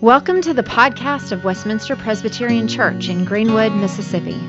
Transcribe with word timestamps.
Welcome 0.00 0.40
to 0.42 0.52
the 0.54 0.62
podcast 0.62 1.30
of 1.30 1.44
Westminster 1.44 1.94
Presbyterian 1.94 2.66
Church 2.68 3.10
in 3.10 3.26
Greenwood, 3.26 3.72
Mississippi. 3.72 4.40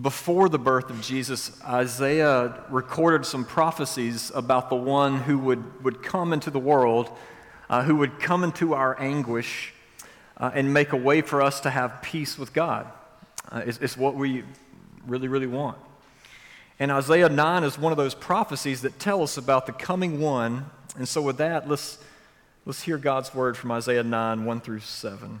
before 0.00 0.48
the 0.48 0.58
birth 0.58 0.90
of 0.90 1.00
Jesus, 1.00 1.60
Isaiah 1.64 2.62
recorded 2.70 3.26
some 3.26 3.44
prophecies 3.44 4.30
about 4.34 4.70
the 4.70 4.76
one 4.76 5.20
who 5.20 5.38
would, 5.38 5.82
would 5.82 6.02
come 6.02 6.32
into 6.32 6.50
the 6.50 6.58
world, 6.58 7.10
uh, 7.68 7.82
who 7.82 7.96
would 7.96 8.20
come 8.20 8.44
into 8.44 8.74
our 8.74 9.00
anguish 9.00 9.72
uh, 10.36 10.50
and 10.54 10.72
make 10.72 10.92
a 10.92 10.96
way 10.96 11.20
for 11.20 11.42
us 11.42 11.60
to 11.60 11.70
have 11.70 12.00
peace 12.02 12.38
with 12.38 12.52
God. 12.52 12.86
Uh, 13.50 13.62
it's, 13.66 13.78
it's 13.78 13.96
what 13.96 14.14
we 14.14 14.44
really, 15.06 15.26
really 15.26 15.46
want. 15.46 15.78
And 16.78 16.92
Isaiah 16.92 17.28
9 17.28 17.64
is 17.64 17.76
one 17.76 17.92
of 17.92 17.98
those 17.98 18.14
prophecies 18.14 18.82
that 18.82 19.00
tell 19.00 19.22
us 19.22 19.36
about 19.36 19.66
the 19.66 19.72
coming 19.72 20.20
one. 20.20 20.66
And 20.96 21.08
so, 21.08 21.20
with 21.22 21.38
that, 21.38 21.68
let's, 21.68 21.98
let's 22.64 22.82
hear 22.82 22.98
God's 22.98 23.34
word 23.34 23.56
from 23.56 23.72
Isaiah 23.72 24.04
9 24.04 24.44
1 24.44 24.60
through 24.60 24.80
7. 24.80 25.40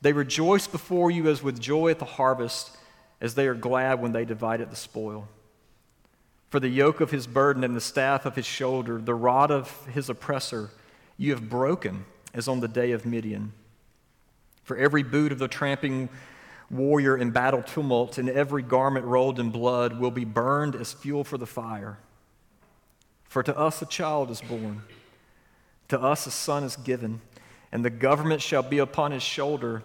They 0.00 0.12
rejoice 0.12 0.66
before 0.66 1.10
you 1.10 1.28
as 1.28 1.42
with 1.42 1.60
joy 1.60 1.90
at 1.90 1.98
the 1.98 2.04
harvest, 2.04 2.76
as 3.20 3.34
they 3.34 3.46
are 3.46 3.54
glad 3.54 4.00
when 4.00 4.12
they 4.12 4.24
divide 4.24 4.60
the 4.70 4.76
spoil. 4.76 5.28
For 6.48 6.58
the 6.58 6.68
yoke 6.68 7.00
of 7.00 7.10
his 7.10 7.26
burden 7.26 7.62
and 7.62 7.76
the 7.76 7.80
staff 7.80 8.26
of 8.26 8.34
his 8.34 8.46
shoulder, 8.46 8.98
the 8.98 9.14
rod 9.14 9.50
of 9.50 9.86
his 9.86 10.08
oppressor, 10.08 10.70
you 11.16 11.32
have 11.32 11.48
broken 11.48 12.06
as 12.32 12.48
on 12.48 12.60
the 12.60 12.68
day 12.68 12.92
of 12.92 13.04
Midian. 13.04 13.52
For 14.64 14.76
every 14.76 15.02
boot 15.02 15.32
of 15.32 15.38
the 15.38 15.48
tramping 15.48 16.08
warrior 16.70 17.16
in 17.16 17.30
battle 17.30 17.62
tumult 17.62 18.18
and 18.18 18.28
every 18.28 18.62
garment 18.62 19.04
rolled 19.04 19.38
in 19.38 19.50
blood 19.50 19.98
will 19.98 20.10
be 20.10 20.24
burned 20.24 20.74
as 20.74 20.92
fuel 20.92 21.24
for 21.24 21.36
the 21.36 21.46
fire. 21.46 21.98
For 23.24 23.42
to 23.42 23.56
us 23.56 23.82
a 23.82 23.86
child 23.86 24.30
is 24.30 24.40
born, 24.40 24.82
to 25.88 26.00
us 26.00 26.26
a 26.26 26.30
son 26.30 26.64
is 26.64 26.76
given 26.76 27.20
and 27.72 27.84
the 27.84 27.90
government 27.90 28.42
shall 28.42 28.62
be 28.62 28.78
upon 28.78 29.12
his 29.12 29.22
shoulder, 29.22 29.82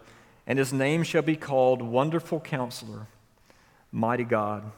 and 0.48 0.58
his 0.60 0.74
name 0.74 1.04
shall 1.04 1.22
be 1.22 1.36
called 1.36 1.82
Wonderful 1.82 2.40
Counselor, 2.40 3.08
Mighty 3.92 4.24
God, 4.24 4.72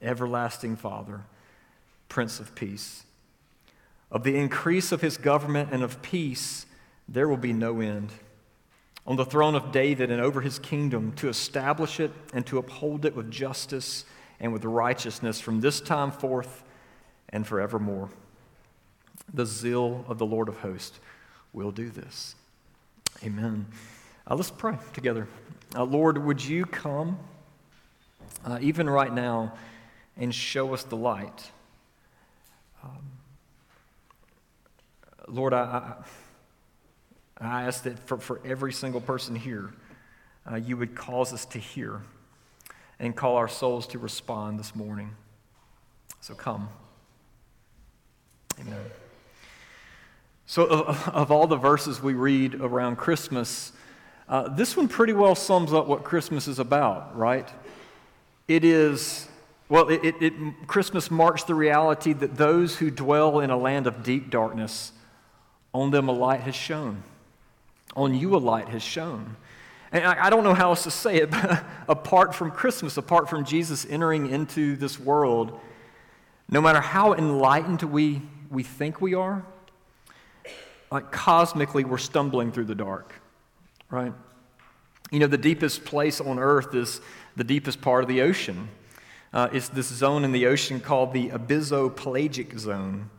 Everlasting 0.00 0.76
Father, 0.76 1.22
Prince 2.08 2.40
of 2.40 2.54
Peace. 2.54 3.04
Of 4.10 4.22
the 4.22 4.36
increase 4.36 4.92
of 4.92 5.00
his 5.00 5.16
government 5.16 5.70
and 5.72 5.82
of 5.82 6.00
peace, 6.02 6.66
there 7.08 7.28
will 7.28 7.36
be 7.36 7.52
no 7.52 7.80
end. 7.80 8.12
On 9.06 9.16
the 9.16 9.24
throne 9.24 9.54
of 9.54 9.72
David 9.72 10.10
and 10.10 10.20
over 10.20 10.40
his 10.40 10.58
kingdom, 10.58 11.12
to 11.16 11.28
establish 11.28 12.00
it 12.00 12.12
and 12.32 12.46
to 12.46 12.58
uphold 12.58 13.04
it 13.04 13.14
with 13.14 13.30
justice 13.30 14.04
and 14.40 14.52
with 14.52 14.64
righteousness 14.64 15.40
from 15.40 15.60
this 15.60 15.80
time 15.80 16.10
forth 16.10 16.62
and 17.28 17.46
forevermore. 17.46 18.08
The 19.32 19.46
zeal 19.46 20.04
of 20.08 20.18
the 20.18 20.26
Lord 20.26 20.48
of 20.48 20.58
hosts 20.58 21.00
will 21.54 21.70
do 21.70 21.88
this. 21.88 22.34
Amen. 23.22 23.66
Uh, 24.28 24.34
let's 24.34 24.50
pray 24.50 24.76
together. 24.92 25.28
Uh, 25.74 25.84
Lord, 25.84 26.18
would 26.18 26.44
you 26.44 26.66
come 26.66 27.18
uh, 28.44 28.58
even 28.60 28.90
right 28.90 29.12
now 29.12 29.54
and 30.16 30.34
show 30.34 30.74
us 30.74 30.82
the 30.84 30.96
light? 30.96 31.50
Um, 32.82 33.12
Lord, 35.28 35.54
I, 35.54 35.94
I, 37.40 37.46
I, 37.46 37.62
ask 37.62 37.84
that 37.84 37.98
for, 38.00 38.18
for 38.18 38.40
every 38.44 38.72
single 38.72 39.00
person 39.00 39.34
here, 39.34 39.72
uh, 40.50 40.56
you 40.56 40.76
would 40.76 40.94
cause 40.94 41.32
us 41.32 41.46
to 41.46 41.58
hear 41.58 42.02
and 42.98 43.16
call 43.16 43.36
our 43.36 43.48
souls 43.48 43.86
to 43.88 43.98
respond 43.98 44.58
this 44.58 44.76
morning. 44.76 45.10
So 46.20 46.34
come. 46.34 46.68
Amen. 48.60 49.03
So, 50.46 50.64
of, 50.64 51.08
of, 51.14 51.30
all 51.30 51.46
the 51.46 51.56
verses 51.56 52.02
we 52.02 52.14
read 52.14 52.54
around 52.56 52.96
Christmas, 52.96 53.72
uh, 54.28 54.48
this 54.48 54.76
one 54.76 54.88
pretty 54.88 55.12
well 55.12 55.34
sums 55.34 55.72
up 55.72 55.86
what 55.86 56.04
Christmas 56.04 56.48
is 56.48 56.58
about, 56.58 57.16
right? 57.16 57.48
It 58.46 58.64
is, 58.64 59.28
well, 59.68 59.88
it, 59.88 60.04
it, 60.04 60.14
it, 60.20 60.32
Christmas 60.66 61.10
marks 61.10 61.44
the 61.44 61.54
reality 61.54 62.12
that 62.12 62.36
those 62.36 62.76
who 62.76 62.90
dwell 62.90 63.40
in 63.40 63.50
a 63.50 63.56
land 63.56 63.86
of 63.86 64.02
deep 64.02 64.30
darkness, 64.30 64.92
on 65.72 65.90
them 65.90 66.08
a 66.08 66.12
light 66.12 66.40
has 66.40 66.54
shone. 66.54 67.02
On 67.96 68.14
you 68.14 68.36
a 68.36 68.38
light 68.38 68.68
has 68.68 68.82
shone. 68.82 69.36
And 69.92 70.04
I, 70.04 70.26
I 70.26 70.30
don't 70.30 70.44
know 70.44 70.54
how 70.54 70.70
else 70.70 70.82
to 70.84 70.90
say 70.90 71.16
it, 71.16 71.30
but 71.30 71.64
apart 71.88 72.34
from 72.34 72.50
Christmas, 72.50 72.96
apart 72.98 73.30
from 73.30 73.44
Jesus 73.44 73.86
entering 73.88 74.28
into 74.28 74.76
this 74.76 75.00
world, 75.00 75.58
no 76.50 76.60
matter 76.60 76.80
how 76.80 77.14
enlightened 77.14 77.82
we, 77.82 78.20
we 78.50 78.62
think 78.62 79.00
we 79.00 79.14
are, 79.14 79.44
like 80.94 81.10
cosmically, 81.10 81.84
we're 81.84 81.98
stumbling 81.98 82.52
through 82.52 82.66
the 82.66 82.74
dark, 82.76 83.12
right? 83.90 84.12
You 85.10 85.18
know, 85.18 85.26
the 85.26 85.36
deepest 85.36 85.84
place 85.84 86.20
on 86.20 86.38
earth 86.38 86.72
is 86.72 87.00
the 87.34 87.42
deepest 87.42 87.82
part 87.82 88.04
of 88.04 88.08
the 88.08 88.22
ocean. 88.22 88.68
Uh, 89.32 89.48
it's 89.52 89.68
this 89.68 89.88
zone 89.88 90.22
in 90.22 90.30
the 90.30 90.46
ocean 90.46 90.78
called 90.78 91.12
the 91.12 91.30
abyssopelagic 91.30 92.56
zone. 92.60 93.10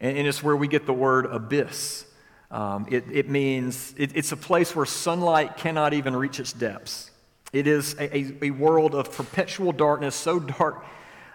And, 0.00 0.18
and 0.18 0.26
it's 0.26 0.42
where 0.42 0.56
we 0.56 0.66
get 0.66 0.86
the 0.86 0.92
word 0.92 1.26
abyss. 1.26 2.04
Um, 2.50 2.86
it, 2.90 3.04
it, 3.12 3.28
means 3.30 3.94
it, 3.96 4.16
it's 4.16 4.32
a 4.32 4.36
place 4.36 4.74
where 4.74 4.84
sunlight 4.84 5.56
cannot 5.56 5.94
even 5.94 6.16
reach 6.16 6.40
its 6.40 6.52
depths. 6.52 7.12
It 7.52 7.68
is 7.68 7.94
a, 7.94 8.16
a, 8.16 8.34
a 8.42 8.50
world 8.50 8.92
of 8.92 9.12
perpetual 9.12 9.70
darkness, 9.70 10.16
so 10.16 10.40
dark 10.40 10.84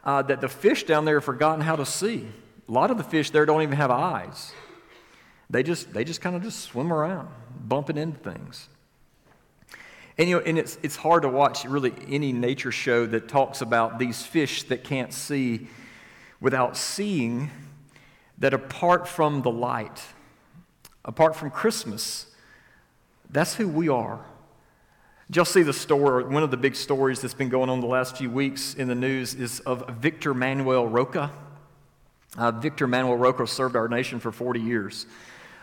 uh, 0.03 0.23
that 0.23 0.41
the 0.41 0.49
fish 0.49 0.83
down 0.83 1.05
there 1.05 1.15
have 1.15 1.23
forgotten 1.23 1.61
how 1.61 1.77
to 1.77 1.85
see. 1.85 2.27
A 2.67 2.71
lot 2.71 2.91
of 2.91 2.97
the 2.97 3.03
fish 3.05 3.29
there 3.29 3.45
don't 3.45 3.61
even 3.61 3.77
have 3.77 3.91
eyes. 3.91 4.51
They 5.49 5.63
just, 5.63 5.93
they 5.93 6.03
just 6.03 6.21
kind 6.21 6.35
of 6.35 6.43
just 6.43 6.59
swim 6.59 6.93
around, 6.93 7.27
bumping 7.67 7.97
into 7.97 8.19
things. 8.19 8.69
And, 10.17 10.27
you 10.29 10.37
know, 10.37 10.43
and 10.45 10.59
it's, 10.59 10.77
it's 10.83 10.97
hard 10.97 11.23
to 11.23 11.29
watch 11.29 11.63
really 11.63 11.93
any 12.09 12.33
nature 12.33 12.71
show 12.71 13.05
that 13.07 13.29
talks 13.29 13.61
about 13.61 13.99
these 13.99 14.21
fish 14.21 14.63
that 14.63 14.83
can't 14.83 15.13
see 15.13 15.67
without 16.41 16.75
seeing 16.75 17.49
that 18.37 18.53
apart 18.53 19.07
from 19.07 19.41
the 19.41 19.49
light, 19.49 20.01
apart 21.05 21.35
from 21.35 21.49
Christmas, 21.49 22.27
that's 23.29 23.55
who 23.55 23.67
we 23.67 23.89
are. 23.89 24.25
Y'all 25.31 25.45
see 25.45 25.61
the 25.61 25.73
story? 25.73 26.23
One 26.25 26.43
of 26.43 26.51
the 26.51 26.57
big 26.57 26.75
stories 26.75 27.21
that's 27.21 27.33
been 27.33 27.49
going 27.49 27.69
on 27.69 27.81
the 27.81 27.87
last 27.87 28.17
few 28.17 28.29
weeks 28.29 28.73
in 28.73 28.87
the 28.87 28.95
news 28.95 29.35
is 29.35 29.59
of 29.61 29.87
Victor 30.01 30.33
Manuel 30.33 30.87
Rocha. 30.87 31.31
Uh, 32.37 32.51
Victor 32.51 32.87
Manuel 32.87 33.15
Rocha 33.15 33.45
served 33.45 33.75
our 33.75 33.87
nation 33.87 34.19
for 34.19 34.31
40 34.31 34.59
years. 34.59 35.05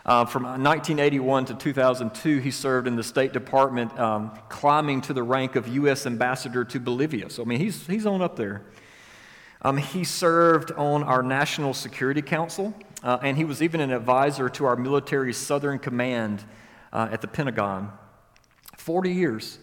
Uh, 0.07 0.23
from 0.23 0.43
1981 0.43 1.43
to 1.45 1.53
2002, 1.53 2.37
he 2.37 2.49
served 2.49 2.87
in 2.87 2.95
the 2.95 3.03
State 3.03 3.33
Department, 3.33 3.97
um, 3.99 4.31
climbing 4.47 5.01
to 5.01 5.11
the 5.11 5.21
rank 5.21 5.57
of 5.57 5.67
U.S. 5.67 6.05
Ambassador 6.05 6.63
to 6.63 6.79
Bolivia. 6.79 7.29
So, 7.29 7.43
I 7.43 7.45
mean, 7.45 7.59
he's, 7.59 7.85
he's 7.87 8.05
on 8.05 8.21
up 8.21 8.37
there. 8.37 8.61
Um, 9.63 9.75
he 9.75 10.05
served 10.05 10.71
on 10.71 11.03
our 11.03 11.21
National 11.21 11.73
Security 11.73 12.21
Council, 12.21 12.73
uh, 13.03 13.17
and 13.21 13.35
he 13.35 13.43
was 13.43 13.61
even 13.61 13.81
an 13.81 13.91
advisor 13.91 14.47
to 14.47 14.63
our 14.63 14.77
military 14.77 15.33
Southern 15.33 15.77
Command 15.77 16.45
uh, 16.93 17.09
at 17.11 17.19
the 17.19 17.27
Pentagon. 17.27 17.91
40 18.77 19.11
years. 19.11 19.59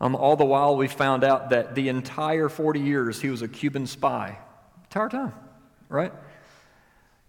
Um, 0.00 0.14
all 0.14 0.36
the 0.36 0.44
while, 0.44 0.76
we 0.76 0.86
found 0.86 1.24
out 1.24 1.50
that 1.50 1.74
the 1.74 1.88
entire 1.88 2.48
40 2.48 2.78
years 2.78 3.20
he 3.20 3.30
was 3.30 3.42
a 3.42 3.48
Cuban 3.48 3.88
spy. 3.88 4.38
Entire 4.84 5.08
time, 5.08 5.32
right? 5.88 6.12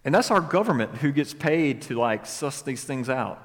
And 0.06 0.14
that's 0.14 0.32
our 0.32 0.42
government 0.42 0.98
who 0.98 1.12
gets 1.12 1.34
paid 1.34 1.82
to 1.84 1.98
like 1.98 2.26
suss 2.26 2.62
these 2.62 2.84
things 2.84 3.10
out. 3.10 3.42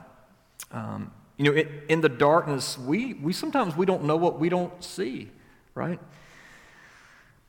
Um, 0.73 1.13
you 1.37 1.45
know, 1.45 1.53
it, 1.53 1.69
in 1.89 2.01
the 2.01 2.09
darkness, 2.09 2.77
we, 2.77 3.15
we 3.15 3.33
sometimes 3.33 3.77
we 3.77 3.87
don't 3.87 4.05
know 4.05 4.17
what 4.17 4.41
we 4.41 4.49
don't 4.49 4.83
see, 4.83 5.31
right? 5.75 6.01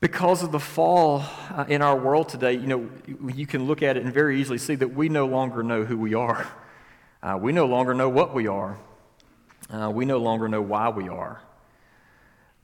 Because 0.00 0.42
of 0.42 0.52
the 0.52 0.60
fall 0.60 1.24
uh, 1.50 1.64
in 1.68 1.82
our 1.82 1.98
world 1.98 2.28
today, 2.28 2.52
you 2.52 2.66
know, 2.66 2.88
you 3.34 3.46
can 3.46 3.66
look 3.66 3.82
at 3.82 3.96
it 3.96 4.04
and 4.04 4.14
very 4.14 4.40
easily 4.40 4.58
see 4.58 4.76
that 4.76 4.94
we 4.94 5.08
no 5.08 5.26
longer 5.26 5.62
know 5.62 5.84
who 5.84 5.98
we 5.98 6.14
are. 6.14 6.46
Uh, 7.22 7.36
we 7.38 7.52
no 7.52 7.66
longer 7.66 7.92
know 7.92 8.08
what 8.08 8.32
we 8.32 8.46
are. 8.46 8.78
Uh, 9.68 9.90
we 9.92 10.04
no 10.04 10.16
longer 10.16 10.48
know 10.48 10.62
why 10.62 10.88
we 10.88 11.08
are. 11.08 11.42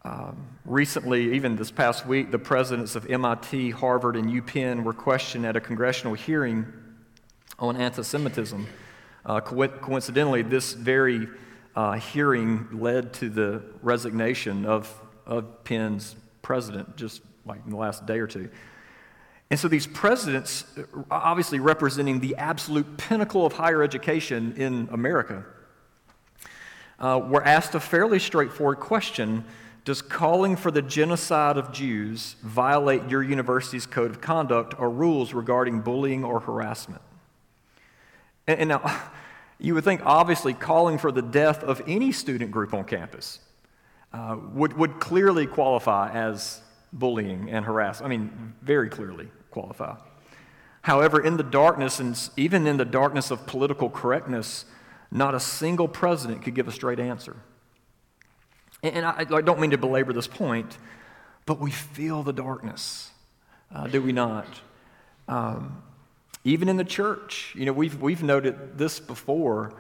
Um, 0.07 0.47
recently, 0.65 1.35
even 1.35 1.57
this 1.57 1.73
past 1.73 2.07
week, 2.07 2.31
the 2.31 2.39
presidents 2.39 2.95
of 2.95 3.11
MIT, 3.11 3.71
Harvard, 3.71 4.15
and 4.15 4.31
UPenn 4.31 4.85
were 4.85 4.93
questioned 4.93 5.45
at 5.45 5.57
a 5.57 5.61
congressional 5.61 6.15
hearing 6.15 6.65
on 7.59 7.77
anti 7.77 8.03
Semitism. 8.03 8.69
Uh, 9.25 9.41
co- 9.41 9.67
coincidentally, 9.67 10.43
this 10.43 10.75
very 10.75 11.27
uh, 11.75 11.95
hearing 11.95 12.69
led 12.71 13.15
to 13.15 13.29
the 13.29 13.65
resignation 13.83 14.65
of, 14.65 14.97
of 15.27 15.65
Penn's 15.65 16.15
president 16.41 16.97
just 16.97 17.21
like 17.45 17.59
in 17.65 17.73
the 17.73 17.77
last 17.77 18.07
day 18.07 18.21
or 18.21 18.29
two. 18.29 18.49
And 19.51 19.59
so 19.59 19.67
these 19.67 19.89
presidents, 19.89 20.67
uh, 20.79 20.85
obviously 21.11 21.59
representing 21.59 22.21
the 22.21 22.37
absolute 22.37 22.97
pinnacle 22.97 23.45
of 23.45 23.55
higher 23.55 23.83
education 23.83 24.55
in 24.57 24.89
America, 24.93 25.45
uh, 27.01 27.21
were 27.25 27.43
asked 27.43 27.75
a 27.75 27.81
fairly 27.81 28.21
straightforward 28.21 28.79
question 28.79 29.45
does 29.87 30.03
calling 30.03 30.57
for 30.57 30.73
the 30.73 30.83
genocide 30.83 31.57
of 31.57 31.71
Jews 31.71 32.35
violate 32.43 33.09
your 33.09 33.23
university's 33.23 33.87
code 33.87 34.11
of 34.11 34.21
conduct 34.21 34.75
or 34.81 34.91
rules 34.91 35.33
regarding 35.33 35.81
bullying 35.81 36.25
or 36.25 36.41
harassment? 36.41 37.01
And, 38.49 38.59
and 38.59 38.69
now, 38.69 39.03
you 39.61 39.75
would 39.75 39.85
think, 39.85 40.03
obviously, 40.05 40.55
calling 40.55 40.99
for 40.99 41.13
the 41.13 41.23
death 41.23 41.63
of 41.63 41.81
any 41.87 42.11
student 42.11 42.51
group 42.51 42.75
on 42.75 42.85
campus 42.85 43.39
uh, 44.13 44.37
would, 44.55 44.73
would 44.73 44.99
clearly 44.99 45.47
qualify 45.47 46.11
as 46.11 46.61
bullying 46.93 47.49
and 47.49 47.65
harassment. 47.65 48.13
I 48.13 48.17
mean, 48.17 48.55
very 48.63 48.89
clearly 48.89 49.29
qualify. 49.53 49.97
However, 50.83 51.21
in 51.21 51.37
the 51.37 51.45
darkness, 51.45 52.01
and 52.01 52.19
even 52.37 52.67
in 52.67 52.77
the 52.77 52.85
darkness 52.85 53.31
of 53.31 53.47
political 53.47 53.89
correctness, 53.89 54.65
not 55.13 55.37
a 55.37 55.41
single 55.41 55.87
president 55.87 56.43
could 56.43 56.57
give 56.57 56.67
a 56.67 56.73
straight 56.73 56.99
answer. 56.99 57.37
And 58.95 59.05
I, 59.05 59.27
I 59.31 59.41
don't 59.41 59.61
mean 59.61 59.71
to 59.71 59.79
belabor 59.79 60.13
this 60.13 60.27
point, 60.27 60.79
but 61.45 61.59
we 61.59 61.71
feel 61.71 62.23
the 62.23 62.33
darkness, 62.33 63.11
uh, 63.75 63.87
do 63.87 64.01
we 64.01 64.13
not? 64.13 64.47
Um, 65.29 65.83
even 66.45 66.69
in 66.69 66.77
the 66.77 66.85
church, 66.85 67.53
you 67.57 67.67
know, 67.67 67.73
we've, 67.73 68.01
we've 68.01 68.23
noted 68.23 68.79
this 68.79 69.01
before. 69.01 69.75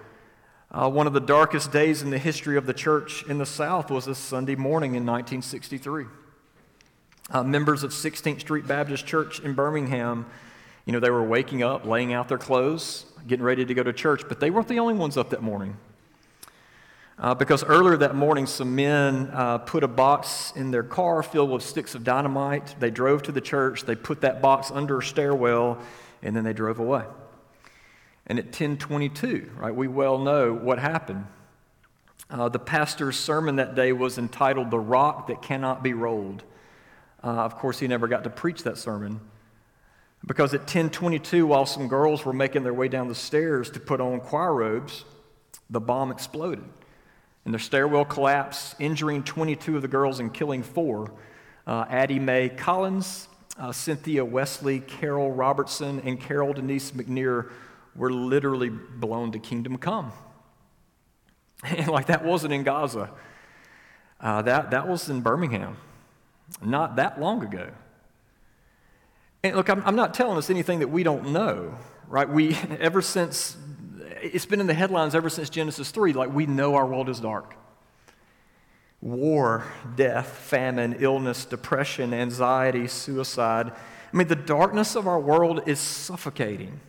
Uh, 0.72 0.90
one 0.90 1.06
of 1.06 1.12
the 1.12 1.20
darkest 1.20 1.70
days 1.70 2.02
in 2.02 2.10
the 2.10 2.18
history 2.18 2.56
of 2.56 2.66
the 2.66 2.74
church 2.74 3.22
in 3.28 3.38
the 3.38 3.46
South 3.46 3.90
was 3.90 4.08
a 4.08 4.14
Sunday 4.14 4.56
morning 4.56 4.90
in 4.90 5.06
1963. 5.06 6.06
Uh, 7.30 7.42
members 7.44 7.84
of 7.84 7.92
16th 7.92 8.40
Street 8.40 8.66
Baptist 8.66 9.06
Church 9.06 9.40
in 9.40 9.54
Birmingham, 9.54 10.26
you 10.84 10.92
know, 10.92 11.00
they 11.00 11.10
were 11.10 11.22
waking 11.22 11.62
up, 11.62 11.86
laying 11.86 12.12
out 12.12 12.28
their 12.28 12.38
clothes, 12.38 13.06
getting 13.26 13.44
ready 13.44 13.64
to 13.64 13.74
go 13.74 13.82
to 13.82 13.92
church, 13.92 14.22
but 14.28 14.40
they 14.40 14.50
weren't 14.50 14.68
the 14.68 14.80
only 14.80 14.94
ones 14.94 15.16
up 15.16 15.30
that 15.30 15.42
morning. 15.42 15.76
Uh, 17.18 17.34
because 17.34 17.64
earlier 17.64 17.96
that 17.96 18.14
morning, 18.14 18.44
some 18.46 18.76
men 18.76 19.30
uh, 19.32 19.56
put 19.56 19.82
a 19.82 19.88
box 19.88 20.52
in 20.54 20.70
their 20.70 20.82
car 20.82 21.22
filled 21.22 21.50
with 21.50 21.62
sticks 21.62 21.94
of 21.94 22.04
dynamite. 22.04 22.74
They 22.78 22.90
drove 22.90 23.22
to 23.22 23.32
the 23.32 23.40
church, 23.40 23.84
they 23.84 23.94
put 23.94 24.20
that 24.20 24.42
box 24.42 24.70
under 24.70 24.98
a 24.98 25.02
stairwell, 25.02 25.78
and 26.22 26.36
then 26.36 26.44
they 26.44 26.52
drove 26.52 26.78
away. 26.78 27.04
And 28.26 28.38
at 28.38 28.46
1022, 28.46 29.52
right, 29.56 29.74
we 29.74 29.88
well 29.88 30.18
know 30.18 30.52
what 30.52 30.78
happened. 30.78 31.26
Uh, 32.28 32.50
the 32.50 32.58
pastor's 32.58 33.16
sermon 33.16 33.56
that 33.56 33.74
day 33.74 33.92
was 33.92 34.18
entitled 34.18 34.70
The 34.70 34.80
Rock 34.80 35.28
That 35.28 35.40
Cannot 35.40 35.82
Be 35.82 35.94
Rolled. 35.94 36.42
Uh, 37.24 37.28
of 37.28 37.56
course, 37.56 37.78
he 37.78 37.88
never 37.88 38.08
got 38.08 38.24
to 38.24 38.30
preach 38.30 38.62
that 38.64 38.76
sermon. 38.76 39.20
Because 40.26 40.52
at 40.52 40.62
1022, 40.62 41.46
while 41.46 41.64
some 41.64 41.88
girls 41.88 42.26
were 42.26 42.32
making 42.32 42.62
their 42.62 42.74
way 42.74 42.88
down 42.88 43.08
the 43.08 43.14
stairs 43.14 43.70
to 43.70 43.80
put 43.80 44.00
on 44.00 44.20
choir 44.20 44.54
robes, 44.54 45.04
the 45.70 45.80
bomb 45.80 46.10
exploded 46.10 46.64
and 47.46 47.54
the 47.54 47.58
stairwell 47.60 48.04
collapsed, 48.04 48.74
injuring 48.80 49.22
22 49.22 49.76
of 49.76 49.82
the 49.82 49.88
girls 49.88 50.18
and 50.18 50.34
killing 50.34 50.64
four. 50.64 51.12
Uh, 51.64 51.84
Addie 51.88 52.18
Mae 52.18 52.48
Collins, 52.48 53.28
uh, 53.56 53.70
Cynthia 53.70 54.24
Wesley, 54.24 54.80
Carol 54.80 55.30
Robertson, 55.30 56.00
and 56.00 56.20
Carol 56.20 56.52
Denise 56.52 56.90
McNair 56.90 57.50
were 57.94 58.12
literally 58.12 58.68
blown 58.68 59.30
to 59.32 59.38
kingdom 59.38 59.78
come. 59.78 60.12
And 61.64 61.88
like 61.88 62.06
that 62.06 62.22
wasn't 62.24 62.52
in 62.52 62.64
Gaza, 62.64 63.10
uh, 64.20 64.42
that, 64.42 64.72
that 64.72 64.88
was 64.88 65.08
in 65.08 65.22
Birmingham, 65.22 65.78
not 66.62 66.96
that 66.96 67.18
long 67.18 67.42
ago. 67.42 67.70
And 69.42 69.56
look, 69.56 69.70
I'm, 69.70 69.82
I'm 69.86 69.96
not 69.96 70.12
telling 70.12 70.36
us 70.36 70.50
anything 70.50 70.80
that 70.80 70.88
we 70.88 71.02
don't 71.02 71.30
know, 71.32 71.74
right? 72.08 72.28
We, 72.28 72.54
ever 72.78 73.00
since 73.00 73.56
it's 74.22 74.46
been 74.46 74.60
in 74.60 74.66
the 74.66 74.74
headlines 74.74 75.14
ever 75.14 75.28
since 75.28 75.50
Genesis 75.50 75.90
3. 75.90 76.12
Like, 76.12 76.32
we 76.32 76.46
know 76.46 76.74
our 76.74 76.86
world 76.86 77.08
is 77.08 77.20
dark. 77.20 77.54
War, 79.00 79.64
death, 79.94 80.28
famine, 80.28 80.96
illness, 80.98 81.44
depression, 81.44 82.14
anxiety, 82.14 82.86
suicide. 82.88 83.72
I 84.12 84.16
mean, 84.16 84.28
the 84.28 84.36
darkness 84.36 84.96
of 84.96 85.06
our 85.06 85.20
world 85.20 85.62
is 85.66 85.78
suffocating. 85.78 86.80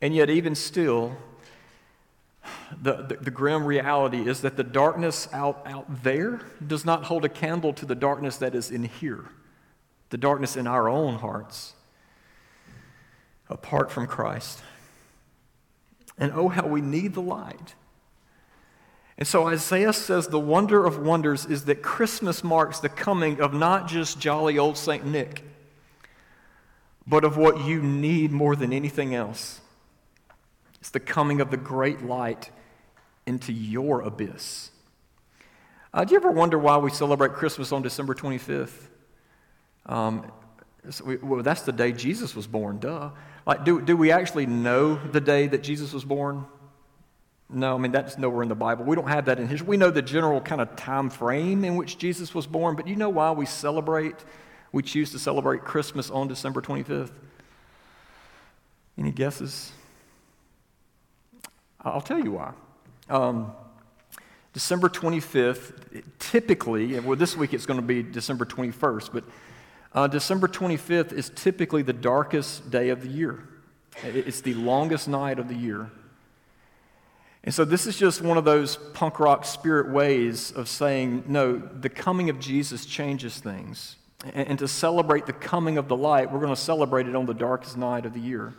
And 0.00 0.14
yet, 0.14 0.28
even 0.28 0.54
still, 0.54 1.16
the, 2.82 2.96
the, 3.08 3.16
the, 3.16 3.30
grim 3.30 3.64
reality 3.64 4.28
is 4.28 4.42
that 4.42 4.56
the 4.56 4.64
darkness 4.64 5.28
out, 5.32 5.62
out 5.64 6.02
there 6.02 6.42
does 6.66 6.84
not 6.84 7.04
hold 7.04 7.24
a 7.24 7.28
candle 7.28 7.72
to 7.72 7.86
the 7.86 7.94
darkness 7.94 8.36
that 8.38 8.54
is 8.54 8.70
in 8.70 8.84
here, 8.84 9.24
the 10.10 10.18
darkness 10.18 10.56
in 10.56 10.66
our 10.66 10.88
own 10.88 11.14
hearts, 11.14 11.72
apart 13.48 13.90
from 13.90 14.06
Christ. 14.06 14.60
And 16.18 16.32
oh, 16.34 16.48
how 16.48 16.66
we 16.66 16.80
need 16.80 17.14
the 17.14 17.22
light. 17.22 17.74
And 19.16 19.26
so 19.26 19.46
Isaiah 19.46 19.92
says 19.92 20.28
the 20.28 20.40
wonder 20.40 20.84
of 20.84 20.98
wonders 20.98 21.46
is 21.46 21.66
that 21.66 21.82
Christmas 21.82 22.42
marks 22.42 22.80
the 22.80 22.88
coming 22.88 23.40
of 23.40 23.54
not 23.54 23.86
just 23.86 24.18
jolly 24.18 24.58
old 24.58 24.76
St. 24.76 25.04
Nick, 25.06 25.44
but 27.06 27.24
of 27.24 27.36
what 27.36 27.64
you 27.64 27.80
need 27.80 28.32
more 28.32 28.56
than 28.56 28.72
anything 28.72 29.14
else. 29.14 29.60
It's 30.80 30.90
the 30.90 31.00
coming 31.00 31.40
of 31.40 31.50
the 31.50 31.56
great 31.56 32.02
light 32.02 32.50
into 33.26 33.52
your 33.52 34.00
abyss. 34.00 34.70
Uh, 35.92 36.04
do 36.04 36.12
you 36.12 36.16
ever 36.16 36.30
wonder 36.30 36.58
why 36.58 36.76
we 36.76 36.90
celebrate 36.90 37.34
Christmas 37.34 37.70
on 37.70 37.82
December 37.82 38.14
25th? 38.14 38.88
Um, 39.86 40.30
so 40.90 41.04
we, 41.04 41.16
well, 41.16 41.42
that's 41.42 41.62
the 41.62 41.72
day 41.72 41.92
Jesus 41.92 42.34
was 42.34 42.46
born, 42.46 42.78
duh. 42.80 43.10
Like, 43.46 43.64
do, 43.64 43.80
do 43.80 43.96
we 43.96 44.10
actually 44.10 44.46
know 44.46 44.94
the 44.94 45.20
day 45.20 45.46
that 45.46 45.62
Jesus 45.62 45.92
was 45.92 46.04
born? 46.04 46.46
No, 47.50 47.74
I 47.74 47.78
mean, 47.78 47.92
that's 47.92 48.16
nowhere 48.16 48.42
in 48.42 48.48
the 48.48 48.54
Bible. 48.54 48.84
We 48.84 48.96
don't 48.96 49.08
have 49.08 49.26
that 49.26 49.38
in 49.38 49.48
history. 49.48 49.68
We 49.68 49.76
know 49.76 49.90
the 49.90 50.02
general 50.02 50.40
kind 50.40 50.60
of 50.60 50.74
time 50.76 51.10
frame 51.10 51.64
in 51.64 51.76
which 51.76 51.98
Jesus 51.98 52.34
was 52.34 52.46
born, 52.46 52.74
but 52.74 52.86
you 52.86 52.96
know 52.96 53.10
why 53.10 53.32
we 53.32 53.44
celebrate, 53.44 54.16
we 54.72 54.82
choose 54.82 55.10
to 55.12 55.18
celebrate 55.18 55.62
Christmas 55.62 56.10
on 56.10 56.26
December 56.26 56.62
25th? 56.62 57.12
Any 58.96 59.12
guesses? 59.12 59.72
I'll 61.82 62.00
tell 62.00 62.18
you 62.18 62.32
why. 62.32 62.52
Um, 63.10 63.52
December 64.54 64.88
25th, 64.88 66.02
typically, 66.18 66.98
well, 67.00 67.16
this 67.16 67.36
week 67.36 67.52
it's 67.52 67.66
going 67.66 67.80
to 67.80 67.86
be 67.86 68.02
December 68.02 68.46
21st, 68.46 69.10
but 69.12 69.24
uh, 69.94 70.06
December 70.08 70.48
25th 70.48 71.12
is 71.12 71.30
typically 71.34 71.82
the 71.82 71.92
darkest 71.92 72.70
day 72.70 72.88
of 72.88 73.02
the 73.02 73.08
year. 73.08 73.48
It's 74.02 74.40
the 74.40 74.54
longest 74.54 75.06
night 75.06 75.38
of 75.38 75.48
the 75.48 75.54
year. 75.54 75.90
And 77.44 77.54
so, 77.54 77.64
this 77.64 77.86
is 77.86 77.96
just 77.96 78.22
one 78.22 78.38
of 78.38 78.44
those 78.44 78.76
punk 78.76 79.20
rock 79.20 79.44
spirit 79.44 79.90
ways 79.90 80.50
of 80.50 80.66
saying, 80.66 81.24
no, 81.26 81.58
the 81.58 81.90
coming 81.90 82.30
of 82.30 82.40
Jesus 82.40 82.86
changes 82.86 83.38
things. 83.38 83.96
And, 84.32 84.48
and 84.48 84.58
to 84.60 84.66
celebrate 84.66 85.26
the 85.26 85.34
coming 85.34 85.76
of 85.76 85.86
the 85.86 85.96
light, 85.96 86.32
we're 86.32 86.40
going 86.40 86.54
to 86.54 86.60
celebrate 86.60 87.06
it 87.06 87.14
on 87.14 87.26
the 87.26 87.34
darkest 87.34 87.76
night 87.76 88.06
of 88.06 88.14
the 88.14 88.20
year, 88.20 88.54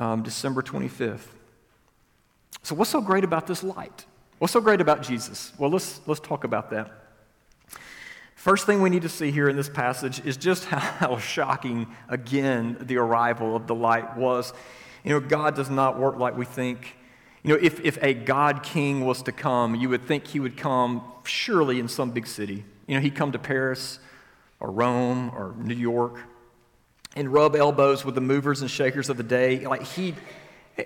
um, 0.00 0.22
December 0.22 0.62
25th. 0.62 1.26
So, 2.62 2.74
what's 2.74 2.90
so 2.90 3.02
great 3.02 3.24
about 3.24 3.46
this 3.46 3.62
light? 3.62 4.06
What's 4.38 4.54
so 4.54 4.60
great 4.60 4.80
about 4.80 5.02
Jesus? 5.02 5.52
Well, 5.58 5.70
let's, 5.70 6.00
let's 6.06 6.20
talk 6.20 6.44
about 6.44 6.70
that. 6.70 6.90
First 8.42 8.66
thing 8.66 8.82
we 8.82 8.90
need 8.90 9.02
to 9.02 9.08
see 9.08 9.30
here 9.30 9.48
in 9.48 9.54
this 9.54 9.68
passage 9.68 10.20
is 10.26 10.36
just 10.36 10.64
how 10.68 11.16
shocking, 11.18 11.86
again, 12.08 12.76
the 12.80 12.96
arrival 12.96 13.54
of 13.54 13.68
the 13.68 13.74
light 13.76 14.16
was. 14.16 14.52
You 15.04 15.10
know, 15.10 15.20
God 15.20 15.54
does 15.54 15.70
not 15.70 15.96
work 15.96 16.16
like 16.16 16.36
we 16.36 16.44
think. 16.44 16.96
You 17.44 17.50
know, 17.54 17.60
if, 17.62 17.78
if 17.84 18.02
a 18.02 18.14
God 18.14 18.64
king 18.64 19.04
was 19.04 19.22
to 19.22 19.30
come, 19.30 19.76
you 19.76 19.88
would 19.90 20.04
think 20.04 20.26
he 20.26 20.40
would 20.40 20.56
come 20.56 21.04
surely 21.22 21.78
in 21.78 21.86
some 21.86 22.10
big 22.10 22.26
city. 22.26 22.64
You 22.88 22.96
know, 22.96 23.00
he'd 23.00 23.14
come 23.14 23.30
to 23.30 23.38
Paris 23.38 24.00
or 24.58 24.72
Rome 24.72 25.30
or 25.36 25.54
New 25.56 25.76
York 25.76 26.18
and 27.14 27.32
rub 27.32 27.54
elbows 27.54 28.04
with 28.04 28.16
the 28.16 28.20
movers 28.20 28.60
and 28.60 28.68
shakers 28.68 29.08
of 29.08 29.18
the 29.18 29.22
day. 29.22 29.64
Like, 29.64 29.84
he'd, 29.84 30.16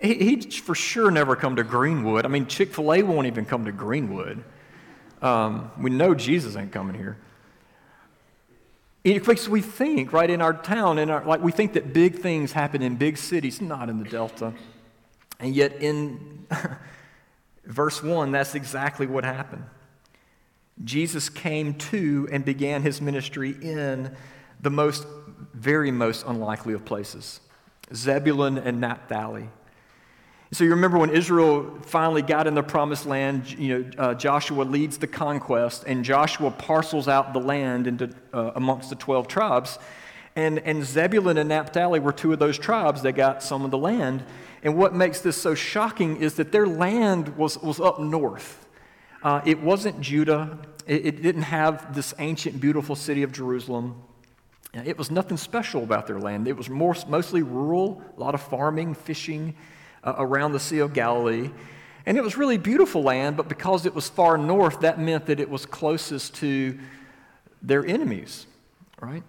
he'd 0.03 0.53
for 0.53 0.75
sure 0.75 1.11
never 1.11 1.35
come 1.35 1.57
to 1.57 1.65
Greenwood. 1.65 2.27
I 2.27 2.29
mean, 2.29 2.49
Chick 2.49 2.75
fil 2.75 2.93
A 2.93 3.03
won't 3.03 3.27
even 3.27 3.47
come 3.47 3.65
to 3.65 3.73
Greenwood. 3.73 4.45
Um, 5.23 5.71
we 5.81 5.89
know 5.89 6.15
Jesus 6.15 6.55
ain't 6.55 6.71
coming 6.71 6.95
here. 6.95 7.17
Because 9.15 9.49
we 9.49 9.61
think, 9.61 10.13
right, 10.13 10.29
in 10.29 10.43
our 10.43 10.53
town, 10.53 10.99
in 10.99 11.11
our, 11.11 11.25
like 11.25 11.41
we 11.41 11.53
think 11.53 11.75
that 11.75 11.93
big 11.93 12.19
things 12.19 12.51
happen 12.51 12.83
in 12.83 12.97
big 12.97 13.17
cities, 13.19 13.61
not 13.61 13.89
in 13.89 14.03
the 14.03 14.09
Delta. 14.09 14.53
And 15.39 15.55
yet, 15.55 15.81
in 15.81 16.49
verse 17.65 18.03
1, 18.03 18.33
that's 18.33 18.57
exactly 18.57 19.07
what 19.07 19.23
happened. 19.23 19.65
Jesus 20.83 21.29
came 21.29 21.75
to 21.75 22.29
and 22.33 22.45
began 22.45 22.83
his 22.83 23.01
ministry 23.01 23.55
in 23.63 24.15
the 24.61 24.71
most, 24.71 25.07
very 25.55 25.93
most 25.93 26.27
unlikely 26.27 26.75
of 26.75 26.85
places 26.85 27.41
Zebulun 27.95 28.59
and 28.59 28.81
Naphtali. 28.81 29.49
So 30.53 30.63
you 30.63 30.71
remember 30.71 30.97
when 30.97 31.11
Israel 31.11 31.77
finally 31.83 32.23
got 32.23 32.47
in 32.47 32.55
the 32.55 32.63
promised 32.63 33.05
land, 33.05 33.51
you 33.59 33.79
know, 33.79 33.91
uh, 33.99 34.15
Joshua 34.15 34.63
leads 34.63 34.97
the 34.97 35.09
conquest, 35.09 35.83
and 35.89 36.05
Joshua 36.05 36.53
parcels 36.53 37.09
out 37.09 37.33
the 37.33 37.41
land 37.41 37.89
into, 37.89 38.11
uh, 38.33 38.53
amongst 38.55 38.91
the 38.91 38.97
12 38.97 39.27
tribes. 39.27 39.81
And, 40.37 40.61
and 40.61 40.85
Zebulun 40.85 41.37
and 41.39 41.49
Naphtali 41.49 41.99
were 41.99 42.13
two 42.13 42.33
of 42.33 42.39
those 42.39 42.59
tribes 42.59 43.03
that 43.03 43.15
got 43.15 43.43
some 43.43 43.65
of 43.65 43.73
the 43.73 43.79
land. 43.79 44.23
And 44.63 44.77
what 44.77 44.95
makes 44.95 45.21
this 45.21 45.37
so 45.37 45.57
shocking 45.57 46.19
is 46.19 46.35
that 46.35 46.53
their 46.53 46.67
land 46.67 47.37
was, 47.37 47.59
was 47.59 47.81
up 47.81 47.99
north. 47.99 48.69
Uh, 49.25 49.41
it 49.45 49.61
wasn't 49.61 50.01
Judah, 50.01 50.59
it, 50.87 51.07
it 51.07 51.23
didn't 51.23 51.43
have 51.43 51.93
this 51.93 52.15
ancient, 52.21 52.61
beautiful 52.61 52.95
city 52.95 53.25
of 53.25 53.33
Jerusalem. 53.33 54.01
It 54.73 54.97
was 54.97 55.11
nothing 55.11 55.39
special 55.39 55.83
about 55.83 56.07
their 56.07 56.21
land. 56.21 56.47
It 56.47 56.57
was 56.57 56.69
more, 56.71 56.95
mostly 57.09 57.43
rural, 57.43 58.01
a 58.17 58.21
lot 58.21 58.35
of 58.35 58.43
farming, 58.43 58.95
fishing 58.95 59.57
uh, 60.07 60.15
around 60.17 60.53
the 60.53 60.61
Sea 60.61 60.79
of 60.79 60.95
Galilee. 60.95 61.51
And 62.07 62.17
it 62.17 62.23
was 62.23 62.37
really 62.37 62.57
beautiful 62.57 63.03
land, 63.03 63.37
but 63.37 63.49
because 63.49 63.85
it 63.85 63.95
was 63.95 64.09
far 64.09 64.39
north, 64.39 64.81
that 64.81 65.01
meant 65.01 65.27
that 65.27 65.41
it 65.41 65.51
was 65.51 65.67
closest 65.67 66.37
to 66.37 66.79
their 67.61 67.85
enemies, 67.85 68.47
right? 69.01 69.25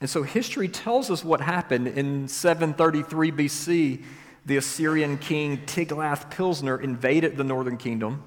And 0.00 0.08
so 0.08 0.22
history 0.22 0.66
tells 0.66 1.10
us 1.10 1.22
what 1.22 1.42
happened 1.42 1.86
in 1.86 2.26
733 2.26 3.30
BC. 3.30 4.02
The 4.46 4.56
Assyrian 4.56 5.18
king 5.18 5.58
Tiglath-Pileser 5.66 6.80
invaded 6.82 7.36
the 7.36 7.44
northern 7.44 7.76
kingdom. 7.76 8.24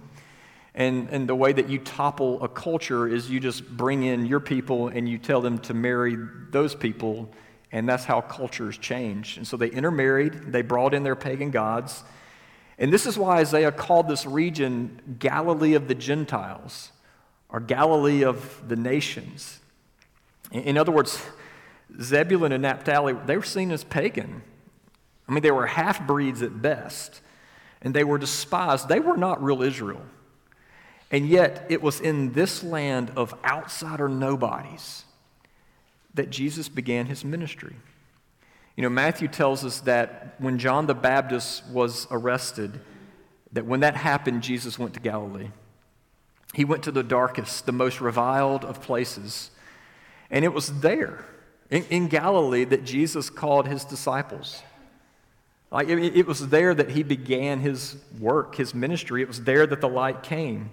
And, 0.76 1.10
and 1.10 1.28
the 1.28 1.36
way 1.36 1.52
that 1.54 1.68
you 1.68 1.80
topple 1.80 2.44
a 2.44 2.48
culture 2.48 3.08
is 3.08 3.30
you 3.30 3.40
just 3.40 3.68
bring 3.68 4.04
in 4.04 4.26
your 4.26 4.40
people 4.40 4.90
and 4.90 5.10
you 5.10 5.18
tell 5.18 5.42
them 5.42 5.58
to 5.60 5.74
marry 5.74 6.16
those 6.52 6.76
people 6.76 7.32
and 7.75 7.89
that's 7.89 8.05
how 8.05 8.22
cultures 8.22 8.77
change. 8.77 9.36
And 9.36 9.46
so 9.46 9.58
they 9.58 9.67
intermarried, 9.67 10.53
they 10.53 10.62
brought 10.62 10.94
in 10.94 11.03
their 11.03 11.17
pagan 11.17 11.51
gods. 11.51 12.05
And 12.79 12.91
this 12.91 13.05
is 13.05 13.17
why 13.17 13.39
Isaiah 13.39 13.70
called 13.70 14.08
this 14.08 14.25
region 14.25 15.17
Galilee 15.20 15.74
of 15.74 15.89
the 15.89 15.94
Gentiles, 15.94 16.94
or 17.50 17.60
Galilee 17.60 18.24
of 18.24 18.65
the 18.70 18.77
nations. 18.77 19.60
In 20.53 20.77
other 20.77 20.94
words, 20.94 21.22
Zebulun 22.01 22.53
and 22.53 22.62
Naphtali, 22.62 23.12
they 23.25 23.36
were 23.36 23.44
seen 23.44 23.72
as 23.72 23.84
pagan. 23.84 24.41
I 25.27 25.34
mean, 25.34 25.44
they 25.44 25.51
were 25.51 25.67
half 25.67 26.08
breeds 26.08 26.41
at 26.41 26.62
best, 26.62 27.20
and 27.82 27.94
they 27.94 28.05
were 28.05 28.17
despised. 28.17 28.88
They 28.88 29.01
were 29.01 29.17
not 29.17 29.44
real 29.44 29.62
Israel. 29.62 30.05
And 31.12 31.27
yet, 31.27 31.65
it 31.67 31.82
was 31.82 32.00
in 32.00 32.32
this 32.32 32.63
land 32.63 33.12
of 33.17 33.34
outsider 33.44 34.08
nobodies 34.08 35.03
that 36.15 36.29
Jesus 36.29 36.67
began 36.67 37.05
his 37.05 37.24
ministry. 37.24 37.75
You 38.75 38.84
know, 38.84 38.89
Matthew 38.89 39.27
tells 39.27 39.63
us 39.63 39.79
that 39.81 40.36
when 40.38 40.57
John 40.57 40.88
the 40.88 40.95
Baptist 40.95 41.65
was 41.67 42.07
arrested, 42.12 42.79
that 43.53 43.65
when 43.65 43.79
that 43.81 43.95
happened, 43.95 44.43
Jesus 44.43 44.77
went 44.77 44.93
to 44.95 45.00
Galilee. 45.00 45.51
He 46.53 46.65
went 46.65 46.84
to 46.84 46.91
the 46.91 47.03
darkest, 47.03 47.65
the 47.65 47.72
most 47.72 48.01
reviled 48.01 48.65
of 48.65 48.81
places. 48.81 49.51
And 50.29 50.43
it 50.43 50.53
was 50.53 50.81
there, 50.81 51.25
in, 51.69 51.86
in 51.86 52.07
Galilee, 52.07 52.65
that 52.65 52.84
Jesus 52.84 53.29
called 53.29 53.67
his 53.67 53.86
disciples. 53.86 54.62
Like, 55.72 55.89
it, 55.89 56.00
it 56.15 56.27
was 56.27 56.50
there 56.50 56.74
that 56.74 56.91
he 56.91 57.03
began 57.03 57.60
his 57.60 57.98
work, 58.19 58.55
his 58.55 58.74
ministry. 58.74 59.22
It 59.22 59.27
was 59.27 59.43
there 59.43 59.65
that 59.67 59.81
the 59.81 59.89
light 59.89 60.24
came. 60.24 60.69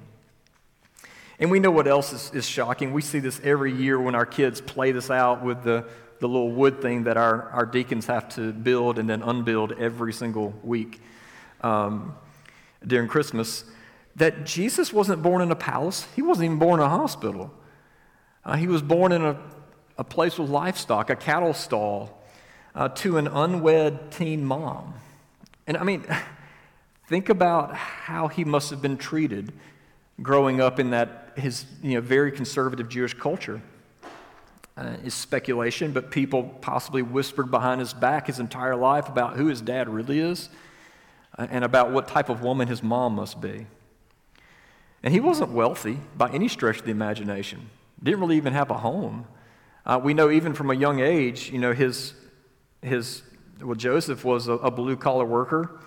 And 1.43 1.51
we 1.51 1.59
know 1.59 1.73
what 1.73 1.89
else 1.89 2.13
is, 2.13 2.31
is 2.33 2.47
shocking. 2.47 2.93
We 2.93 3.03
see 3.03 3.19
this 3.19 3.41
every 3.43 3.73
year 3.73 4.01
when 4.01 4.15
our 4.15 4.25
kids 4.25 4.61
play 4.61 4.93
this 4.93 5.11
out 5.11 5.43
with 5.43 5.65
the, 5.65 5.85
the 6.21 6.29
little 6.29 6.53
wood 6.53 6.81
thing 6.81 7.03
that 7.03 7.17
our, 7.17 7.51
our 7.51 7.67
deacons 7.67 8.07
have 8.07 8.29
to 8.37 8.53
build 8.53 8.97
and 8.97 9.11
then 9.11 9.25
unbuild 9.25 9.73
every 9.73 10.13
single 10.13 10.55
week 10.63 11.03
um, 11.63 12.15
during 12.87 13.09
Christmas. 13.09 13.65
That 14.15 14.47
Jesus 14.47 14.93
wasn't 14.93 15.21
born 15.21 15.43
in 15.43 15.51
a 15.51 15.57
palace, 15.57 16.07
he 16.15 16.23
wasn't 16.23 16.45
even 16.45 16.59
born 16.61 16.79
in 16.79 16.87
a 16.87 16.89
hospital. 16.89 17.53
Uh, 18.45 18.55
he 18.55 18.69
was 18.69 18.81
born 18.81 19.11
in 19.11 19.25
a, 19.25 19.37
a 19.99 20.05
place 20.05 20.39
with 20.39 20.49
livestock, 20.49 21.11
a 21.11 21.17
cattle 21.17 21.55
stall, 21.55 22.23
uh, 22.77 22.89
to 22.91 23.19
an 23.19 23.27
unwed 23.27 24.13
teen 24.13 24.45
mom. 24.45 24.95
And 25.67 25.77
I 25.77 25.83
mean, 25.83 26.07
think 27.09 27.31
about 27.31 27.75
how 27.75 28.29
he 28.29 28.45
must 28.45 28.71
have 28.71 28.81
been 28.81 28.97
treated 28.97 29.53
growing 30.23 30.61
up 30.61 30.79
in 30.79 30.91
that 30.91 31.33
his 31.37 31.65
you 31.83 31.95
know, 31.95 32.01
very 32.01 32.33
conservative 32.33 32.89
Jewish 32.89 33.15
culture. 33.15 33.61
Uh, 34.75 34.97
is 35.05 35.13
speculation, 35.13 35.93
but 35.93 36.11
people 36.11 36.45
possibly 36.63 37.03
whispered 37.03 37.51
behind 37.51 37.79
his 37.79 37.93
back 37.93 38.27
his 38.27 38.41
entire 38.41 38.75
life 38.75 39.07
about 39.07 39.37
who 39.37 39.49
his 39.49 39.61
dad 39.61 39.87
really 39.87 40.19
is 40.19 40.49
uh, 41.37 41.47
and 41.51 41.63
about 41.63 41.91
what 41.91 42.09
type 42.09 42.31
of 42.31 42.43
woman 42.43 42.69
his 42.69 42.83
mom 42.83 43.15
must 43.15 43.39
be. 43.39 43.67
And 45.03 45.13
he 45.13 45.21
wasn't 45.21 45.51
wealthy 45.51 45.99
by 46.17 46.31
any 46.31 46.49
stretch 46.49 46.79
of 46.79 46.85
the 46.87 46.91
imagination, 46.91 47.69
didn't 48.03 48.21
really 48.21 48.39
even 48.39 48.55
have 48.55 48.71
a 48.71 48.79
home. 48.79 49.27
Uh, 49.85 50.01
we 50.03 50.15
know 50.15 50.31
even 50.31 50.55
from 50.55 50.71
a 50.71 50.75
young 50.75 51.01
age, 51.01 51.51
you 51.51 51.59
know, 51.59 51.75
his, 51.75 52.15
his 52.81 53.23
well, 53.61 53.75
Joseph 53.75 54.25
was 54.25 54.49
a, 54.49 54.53
a 54.53 54.71
blue 54.71 54.97
collar 54.97 55.27
worker. 55.27 55.81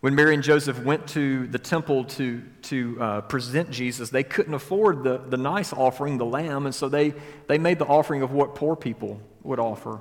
When 0.00 0.14
Mary 0.14 0.32
and 0.32 0.42
Joseph 0.42 0.82
went 0.82 1.06
to 1.08 1.46
the 1.48 1.58
temple 1.58 2.04
to, 2.04 2.42
to 2.62 2.96
uh, 3.00 3.20
present 3.22 3.70
Jesus, 3.70 4.08
they 4.08 4.22
couldn't 4.22 4.54
afford 4.54 5.04
the, 5.04 5.18
the 5.18 5.36
nice 5.36 5.74
offering, 5.74 6.16
the 6.16 6.24
lamb, 6.24 6.64
and 6.64 6.74
so 6.74 6.88
they, 6.88 7.12
they 7.48 7.58
made 7.58 7.78
the 7.78 7.84
offering 7.84 8.22
of 8.22 8.32
what 8.32 8.54
poor 8.54 8.76
people 8.76 9.20
would 9.42 9.58
offer 9.58 10.00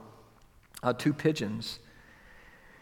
uh, 0.82 0.94
two 0.94 1.14
pigeons. 1.14 1.80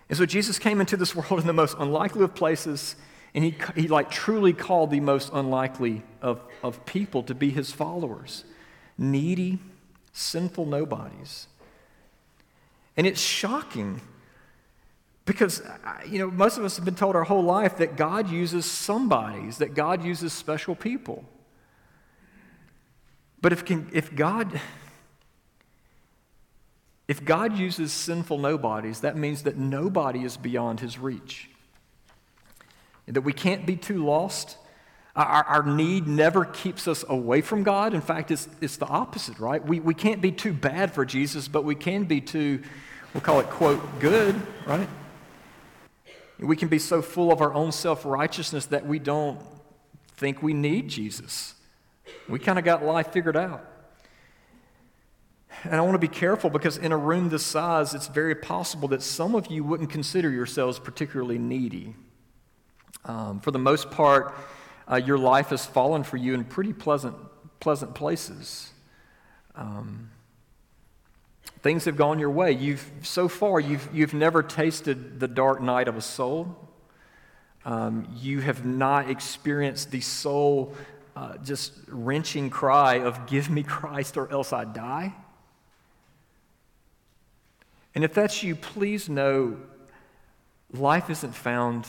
And 0.09 0.17
so 0.17 0.27
Jesus 0.27 0.59
came 0.59 0.79
into 0.79 0.95
this 0.95 1.15
world 1.15 1.41
in 1.41 1.47
the 1.47 1.53
most 1.53 1.75
unlikely 1.79 2.23
of 2.23 2.35
places, 2.35 2.95
and 3.33 3.43
he, 3.43 3.55
he 3.75 3.87
like 3.87 4.11
truly 4.11 4.53
called 4.53 4.91
the 4.91 4.99
most 4.99 5.31
unlikely 5.33 6.03
of, 6.21 6.39
of 6.61 6.85
people 6.85 7.23
to 7.23 7.33
be 7.33 7.49
his 7.49 7.71
followers 7.71 8.43
needy, 8.99 9.59
sinful 10.11 10.65
nobodies. 10.65 11.47
And 12.95 13.05
it's 13.05 13.21
shocking 13.21 14.01
because, 15.27 15.61
you 16.09 16.19
know, 16.19 16.31
most 16.31 16.57
of 16.57 16.63
us 16.63 16.77
have 16.77 16.85
been 16.85 16.95
told 16.95 17.15
our 17.15 17.25
whole 17.25 17.43
life 17.43 17.77
that 17.77 17.97
God 17.97 18.31
uses 18.31 18.65
somebodies, 18.65 19.57
that 19.57 19.75
God 19.75 20.03
uses 20.03 20.31
special 20.31 20.73
people. 20.73 21.25
But 23.41 23.51
if, 23.51 23.65
can, 23.65 23.89
if 23.91 24.15
God. 24.15 24.59
If 27.09 27.23
God 27.23 27.57
uses 27.57 27.93
sinful 27.93 28.37
nobodies, 28.37 29.01
that 29.01 29.15
means 29.15 29.43
that 29.43 29.57
nobody 29.57 30.23
is 30.23 30.35
beyond 30.35 30.79
his 30.79 30.97
reach. 30.97 31.49
That 33.05 33.21
we 33.21 33.31
can't 33.31 33.65
be 33.65 33.77
too 33.77 34.05
lost. 34.05 34.57
Our, 35.15 35.43
our 35.43 35.63
need 35.63 36.07
never 36.07 36.43
keeps 36.45 36.87
us 36.87 37.05
away 37.07 37.41
from 37.41 37.63
God. 37.63 37.93
In 37.93 38.01
fact, 38.01 38.31
it's, 38.31 38.47
it's 38.59 38.77
the 38.77 38.87
opposite, 38.87 39.39
right? 39.39 39.65
We, 39.65 39.79
we 39.79 39.93
can't 39.93 40.21
be 40.21 40.31
too 40.31 40.51
bad 40.51 40.93
for 40.93 41.05
Jesus, 41.05 41.47
but 41.47 41.63
we 41.63 41.75
can 41.75 42.03
be 42.03 42.19
too, 42.19 42.61
we'll 43.13 43.21
call 43.21 43.39
it, 43.39 43.49
quote, 43.49 43.99
good, 43.99 44.35
right? 44.65 44.87
We 46.39 46.55
can 46.55 46.67
be 46.67 46.79
so 46.79 47.01
full 47.01 47.31
of 47.31 47.41
our 47.41 47.53
own 47.53 47.71
self 47.71 48.05
righteousness 48.05 48.67
that 48.67 48.85
we 48.85 48.99
don't 48.99 49.39
think 50.15 50.43
we 50.43 50.53
need 50.53 50.87
Jesus. 50.87 51.55
We 52.29 52.39
kind 52.39 52.59
of 52.59 52.65
got 52.65 52.83
life 52.83 53.11
figured 53.11 53.37
out. 53.37 53.65
And 55.63 55.75
I 55.75 55.81
want 55.81 55.95
to 55.95 55.99
be 55.99 56.07
careful 56.07 56.49
because 56.49 56.77
in 56.77 56.91
a 56.91 56.97
room 56.97 57.29
this 57.29 57.45
size, 57.45 57.93
it's 57.93 58.07
very 58.07 58.35
possible 58.35 58.87
that 58.89 59.01
some 59.01 59.33
of 59.33 59.47
you 59.47 59.63
wouldn't 59.63 59.89
consider 59.89 60.29
yourselves 60.29 60.77
particularly 60.77 61.39
needy. 61.39 61.95
Um, 63.05 63.39
for 63.39 63.51
the 63.51 63.59
most 63.59 63.89
part, 63.89 64.35
uh, 64.89 64.97
your 64.97 65.17
life 65.17 65.49
has 65.49 65.65
fallen 65.65 66.03
for 66.03 66.17
you 66.17 66.33
in 66.33 66.43
pretty 66.43 66.73
pleasant, 66.73 67.15
pleasant 67.59 67.95
places. 67.95 68.71
Um, 69.55 70.11
Things 71.61 71.85
have 71.85 71.95
gone 71.95 72.19
your 72.19 72.29
way. 72.29 72.51
You've, 72.51 72.89
so 73.01 73.27
far, 73.27 73.59
you've, 73.59 73.89
you've 73.93 74.13
never 74.13 74.43
tasted 74.43 75.19
the 75.19 75.27
dark 75.27 75.61
night 75.61 75.87
of 75.87 75.97
a 75.97 76.01
soul. 76.01 76.55
Um, 77.65 78.07
you 78.15 78.39
have 78.41 78.65
not 78.65 79.09
experienced 79.09 79.91
the 79.91 80.01
soul 80.01 80.75
uh, 81.15 81.37
just 81.37 81.73
wrenching 81.87 82.49
cry 82.49 82.99
of, 82.99 83.25
Give 83.25 83.49
me 83.49 83.63
Christ 83.63 84.17
or 84.17 84.31
else 84.31 84.53
I 84.53 84.65
die. 84.65 85.13
And 87.95 88.03
if 88.03 88.13
that's 88.13 88.43
you, 88.43 88.55
please 88.55 89.09
know 89.09 89.57
life 90.71 91.09
isn't 91.09 91.33
found 91.33 91.87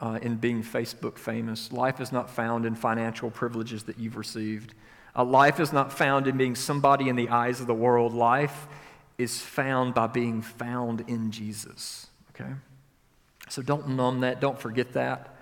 uh, 0.00 0.18
in 0.20 0.36
being 0.36 0.62
Facebook 0.62 1.16
famous. 1.16 1.72
Life 1.72 2.00
is 2.00 2.12
not 2.12 2.28
found 2.28 2.66
in 2.66 2.74
financial 2.74 3.30
privileges 3.30 3.84
that 3.84 3.98
you've 3.98 4.16
received. 4.18 4.74
Uh, 5.16 5.24
life 5.24 5.58
is 5.58 5.72
not 5.72 5.90
found 5.90 6.26
in 6.26 6.36
being 6.36 6.54
somebody 6.54 7.08
in 7.08 7.16
the 7.16 7.30
eyes 7.30 7.62
of 7.62 7.66
the 7.66 7.74
world. 7.74 8.12
Life 8.12 8.68
is 9.18 9.40
found 9.40 9.94
by 9.94 10.06
being 10.06 10.42
found 10.42 11.02
in 11.08 11.30
Jesus. 11.30 12.06
Okay? 12.30 12.50
So 13.48 13.62
don't 13.62 13.90
numb 13.90 14.20
that, 14.20 14.40
don't 14.40 14.58
forget 14.58 14.92
that. 14.92 15.34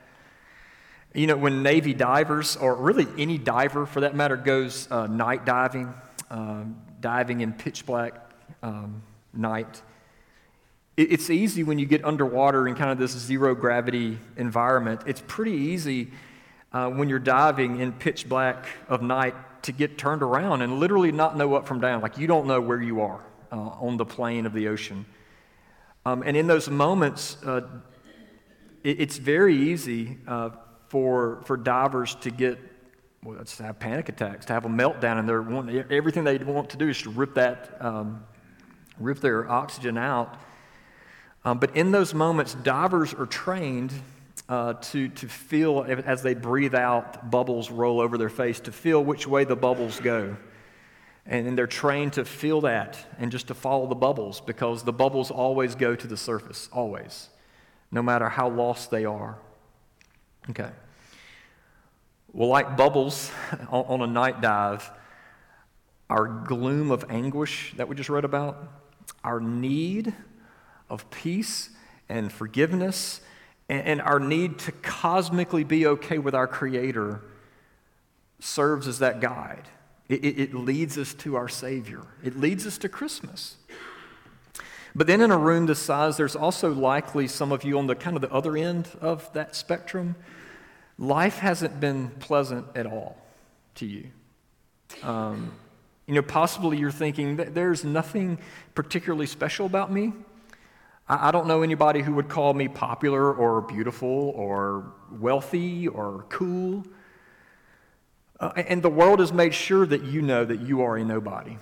You 1.15 1.27
know, 1.27 1.37
when 1.37 1.63
Navy 1.63 1.95
divers, 1.95 2.57
or 2.57 2.75
really 2.75 3.07
any 3.19 3.39
diver 3.39 3.87
for 3.87 4.01
that 4.01 4.17
matter, 4.17 4.37
goes 4.37 4.89
uh, 4.91 5.07
night 5.07 5.45
diving, 5.45 5.95
um, 6.31 6.77
diving 7.01 7.41
in 7.41 7.53
pitch 7.53 7.87
black 7.87 8.15
um, 8.63 9.03
night, 9.33 9.83
it, 10.97 11.13
it's 11.13 11.31
easy 11.31 11.63
when 11.63 11.79
you 11.79 11.87
get 11.87 12.05
underwater 12.05 12.67
in 12.67 12.75
kind 12.75 12.91
of 12.91 12.99
this 12.99 13.13
zero 13.13 13.55
gravity 13.55 14.19
environment. 14.37 15.03
It's 15.07 15.23
pretty 15.27 15.53
easy 15.53 16.11
uh, 16.73 16.91
when 16.91 17.09
you're 17.09 17.21
diving 17.21 17.81
in 17.81 17.93
pitch 17.93 18.29
black 18.29 18.67
of 18.89 19.01
night 19.01 19.35
to 19.63 19.73
get 19.73 19.97
turned 19.97 20.23
around 20.23 20.63
and 20.63 20.79
literally 20.81 21.13
not 21.13 21.37
know 21.37 21.55
up 21.55 21.67
from 21.67 21.81
down. 21.81 22.03
Like 22.03 22.19
you 22.19 22.27
don't 22.27 22.47
know 22.47 22.61
where 22.61 22.83
you 22.83 23.01
are 23.03 23.21
uh, 23.55 23.87
on 23.87 23.97
the 23.97 24.05
plane 24.05 24.47
of 24.47 24.53
the 24.53 24.69
ocean. 24.69 25.07
Um, 26.05 26.23
and 26.27 26.37
in 26.37 26.47
those 26.47 26.69
moments, 26.69 27.39
uh, 27.47 27.61
it, 28.83 29.01
it's 29.01 29.17
very 29.17 29.57
easy 29.57 30.19
uh, 30.27 30.51
for, 30.89 31.43
for 31.45 31.57
divers 31.57 32.17
to 32.17 32.31
get, 32.31 32.59
well, 33.23 33.43
to 33.45 33.63
have 33.63 33.79
panic 33.79 34.09
attacks, 34.09 34.47
to 34.47 34.53
have 34.53 34.65
a 34.65 34.69
meltdown, 34.69 35.19
and 35.19 35.29
they're 35.29 35.41
want, 35.41 35.71
everything 35.91 36.25
they 36.25 36.39
want 36.39 36.71
to 36.71 36.77
do 36.77 36.89
is 36.89 37.01
to 37.03 37.11
rip 37.11 37.35
that, 37.35 37.77
um, 37.81 38.25
rip 38.99 39.21
their 39.21 39.49
oxygen 39.51 39.97
out. 39.97 40.37
Um, 41.45 41.59
but 41.59 41.77
in 41.77 41.93
those 41.93 42.13
moments, 42.13 42.55
divers 42.55 43.15
are 43.15 43.27
trained 43.27 43.93
uh, 44.49 44.75
to, 44.75 45.09
to 45.09 45.29
feel, 45.29 45.87
as 46.05 46.23
they 46.23 46.35
breathe 46.35 46.75
out, 46.75 47.31
bubbles 47.31 47.71
roll 47.71 48.01
over 48.01 48.19
their 48.19 48.29
face, 48.29 48.61
to 48.61 48.73
feel 48.73 49.03
which 49.03 49.27
way 49.27 49.45
the 49.45 49.57
bubbles 49.57 50.01
go. 50.01 50.37
And, 51.27 51.57
they're 51.57 51.67
trained 51.67 52.15
to 52.15 52.25
feel 52.25 52.61
that 52.63 52.99
and 53.19 53.33
just 53.33 53.49
to 53.49 53.55
follow 53.55 53.87
the 53.87 53.95
bubbles 53.95 54.41
because 54.41 54.83
the 54.83 54.93
bubbles 54.93 55.31
always 55.31 55.75
go 55.75 55.97
to 55.97 56.07
the 56.07 56.17
surface, 56.17 56.69
always, 56.73 57.31
no 57.91 58.03
matter 58.03 58.29
how 58.29 58.51
lost 58.51 58.91
they 58.91 59.05
are. 59.05 59.39
Okay. 60.51 60.71
Well, 62.33 62.49
like 62.49 62.77
bubbles 62.77 63.31
on 63.71 64.03
a 64.03 64.07
night 64.07 64.41
dive, 64.41 64.91
our 66.11 66.27
gloom 66.27 66.91
of 66.91 67.05
anguish 67.09 67.73
that 67.77 67.89
we 67.89 67.97
just 67.97 68.11
read 68.11 68.25
about, 68.25 68.57
our 69.23 69.41
need 69.41 70.15
of 70.91 71.11
peace 71.11 71.71
and 72.09 72.31
forgiveness 72.31 73.21
and, 73.69 74.03
our 74.03 74.21
need 74.21 74.59
to 74.61 74.73
cosmically 74.73 75.65
be 75.65 75.87
okay 75.87 76.19
with 76.19 76.35
our 76.35 76.47
Creator 76.47 77.23
serves 78.39 78.87
as 78.87 78.99
that 78.99 79.21
guide. 79.21 79.69
It, 80.09 80.25
it, 80.25 80.39
it 80.39 80.55
leads 80.55 80.99
us 80.99 81.15
to 81.15 81.37
our 81.37 81.49
Savior, 81.49 82.03
it 82.23 82.39
leads 82.39 82.67
us 82.67 82.79
to 82.79 82.89
Christmas. 82.89 83.57
But 84.97 85.09
then 85.09 85.21
in 85.21 85.33
a 85.33 85.37
room 85.37 85.67
this 85.67 85.81
size, 85.81 86.17
there's 86.17 86.37
also 86.37 86.73
likely 86.73 87.27
some 87.27 87.51
of 87.51 87.65
you 87.65 87.79
on 87.79 87.89
the 87.89 87.97
kind 87.97 88.15
of 88.15 88.23
the 88.23 88.31
other 88.31 88.57
end 88.57 88.89
of 89.01 89.33
that 89.33 89.57
spectrum. 89.57 90.15
Life 90.99 91.39
hasn't 91.39 91.81
been 91.81 92.11
pleasant 92.21 92.67
at 92.77 92.87
all 92.87 93.17
to 93.75 93.87
you. 93.87 94.11
Um, 95.03 95.53
you 96.07 96.15
know, 96.15 96.23
possibly 96.23 96.79
you're 96.79 96.93
thinking 96.93 97.37
that 97.37 97.55
there's 97.55 97.85
nothing 97.85 98.39
particularly 98.77 99.27
special 99.27 99.67
about 99.67 99.91
me. 99.91 100.13
I 101.09 101.33
don't 101.33 101.47
know 101.47 101.63
anybody 101.63 102.01
who 102.01 102.15
would 102.15 102.29
call 102.29 102.55
me 102.55 102.69
popular 102.69 103.35
or 103.35 103.61
beautiful 103.61 104.33
or 104.37 104.93
wealthy 105.11 105.89
or 105.89 106.25
cool. 106.29 106.85
Uh, 108.45 108.53
and 108.57 108.83
the 108.83 108.91
world 108.91 109.21
has 109.21 109.33
made 109.33 109.55
sure 109.55 109.87
that 109.87 110.05
you 110.05 110.21
know 110.21 110.45
that 110.45 110.61
you 110.61 110.83
are 110.83 110.99
a 110.99 111.05
nobody. 111.05 111.57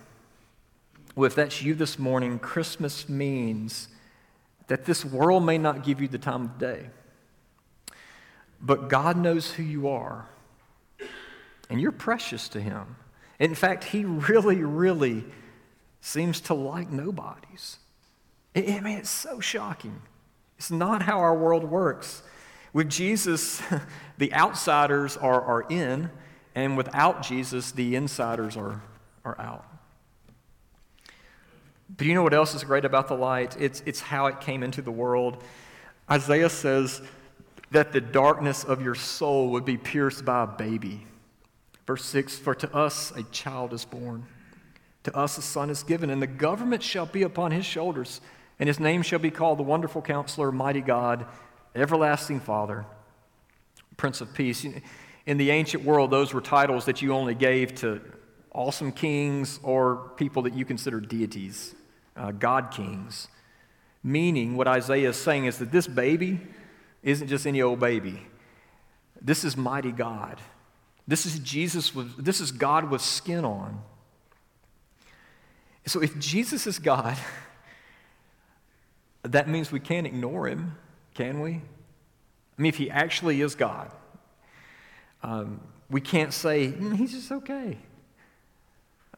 Well, 1.14 1.28
if 1.28 1.36
that's 1.36 1.62
you 1.62 1.76
this 1.76 1.96
morning, 1.96 2.40
Christmas 2.40 3.08
means 3.08 3.86
that 4.66 4.84
this 4.84 5.04
world 5.04 5.44
may 5.44 5.58
not 5.58 5.84
give 5.84 6.00
you 6.00 6.08
the 6.08 6.18
time 6.18 6.42
of 6.42 6.58
day. 6.58 6.86
But 8.60 8.88
God 8.88 9.16
knows 9.16 9.52
who 9.52 9.62
you 9.62 9.86
are, 9.90 10.26
and 11.70 11.80
you're 11.80 11.92
precious 11.92 12.48
to 12.48 12.60
Him. 12.60 12.96
In 13.38 13.54
fact, 13.54 13.84
He 13.84 14.04
really, 14.04 14.64
really 14.64 15.24
seems 16.00 16.40
to 16.42 16.54
like 16.54 16.90
nobodies. 16.90 17.76
I 18.56 18.80
mean, 18.80 18.98
it's 18.98 19.08
so 19.08 19.38
shocking. 19.38 20.02
It's 20.58 20.72
not 20.72 21.02
how 21.02 21.20
our 21.20 21.36
world 21.36 21.62
works. 21.62 22.24
With 22.72 22.90
Jesus, 22.90 23.62
the 24.18 24.34
outsiders 24.34 25.16
are, 25.16 25.40
are 25.40 25.62
in, 25.70 26.10
and 26.54 26.76
without 26.76 27.22
Jesus, 27.22 27.72
the 27.72 27.94
insiders 27.96 28.56
are, 28.56 28.82
are 29.24 29.40
out. 29.40 29.64
But 31.96 32.06
you 32.06 32.14
know 32.14 32.22
what 32.22 32.34
else 32.34 32.54
is 32.54 32.64
great 32.64 32.84
about 32.84 33.08
the 33.08 33.14
light? 33.14 33.56
It's, 33.60 33.82
it's 33.84 34.00
how 34.00 34.26
it 34.26 34.40
came 34.40 34.62
into 34.62 34.82
the 34.82 34.90
world. 34.90 35.42
Isaiah 36.10 36.50
says 36.50 37.02
that 37.70 37.92
the 37.92 38.00
darkness 38.00 38.64
of 38.64 38.82
your 38.82 38.94
soul 38.94 39.50
would 39.50 39.64
be 39.64 39.76
pierced 39.76 40.24
by 40.24 40.44
a 40.44 40.46
baby. 40.46 41.06
Verse 41.86 42.04
6 42.04 42.38
For 42.38 42.54
to 42.54 42.74
us 42.74 43.12
a 43.16 43.22
child 43.24 43.72
is 43.72 43.84
born, 43.84 44.26
to 45.04 45.16
us 45.16 45.36
a 45.38 45.42
son 45.42 45.70
is 45.70 45.82
given, 45.82 46.10
and 46.10 46.22
the 46.22 46.26
government 46.26 46.82
shall 46.82 47.06
be 47.06 47.22
upon 47.22 47.50
his 47.50 47.66
shoulders 47.66 48.20
and 48.62 48.68
his 48.68 48.78
name 48.78 49.02
shall 49.02 49.18
be 49.18 49.32
called 49.32 49.58
the 49.58 49.64
Wonderful 49.64 50.02
Counselor, 50.02 50.52
Mighty 50.52 50.82
God, 50.82 51.26
Everlasting 51.74 52.38
Father, 52.38 52.84
Prince 53.96 54.20
of 54.20 54.32
Peace. 54.34 54.64
In 55.26 55.36
the 55.38 55.50
ancient 55.50 55.84
world, 55.84 56.10
those 56.10 56.34
were 56.34 56.40
titles 56.40 56.84
that 56.86 57.00
you 57.00 57.12
only 57.12 57.34
gave 57.34 57.74
to 57.76 58.00
awesome 58.52 58.92
kings 58.92 59.60
or 59.62 60.12
people 60.16 60.42
that 60.42 60.54
you 60.54 60.64
consider 60.64 61.00
deities, 61.00 61.74
uh, 62.16 62.32
God 62.32 62.70
kings. 62.70 63.28
Meaning, 64.02 64.56
what 64.56 64.66
Isaiah 64.66 65.10
is 65.10 65.16
saying 65.16 65.46
is 65.46 65.58
that 65.58 65.70
this 65.70 65.86
baby 65.86 66.40
isn't 67.02 67.28
just 67.28 67.46
any 67.46 67.62
old 67.62 67.78
baby. 67.78 68.20
This 69.20 69.44
is 69.44 69.56
mighty 69.56 69.92
God. 69.92 70.40
This 71.06 71.26
is 71.26 71.38
Jesus 71.38 71.94
with, 71.94 72.24
this 72.24 72.40
is 72.40 72.50
God 72.50 72.90
with 72.90 73.00
skin 73.00 73.44
on. 73.44 73.80
So 75.86 76.00
if 76.00 76.18
Jesus 76.18 76.66
is 76.66 76.78
God, 76.78 77.16
that 79.22 79.48
means 79.48 79.72
we 79.72 79.80
can't 79.80 80.06
ignore 80.06 80.48
him, 80.48 80.76
can 81.14 81.40
we? 81.40 81.54
I 82.58 82.62
mean, 82.62 82.68
if 82.68 82.76
he 82.76 82.90
actually 82.90 83.40
is 83.40 83.54
God, 83.54 83.90
um, 85.22 85.60
we 85.90 86.00
can't 86.00 86.32
say, 86.32 86.68
mm, 86.68 86.96
he's 86.96 87.12
just 87.12 87.30
okay. 87.30 87.78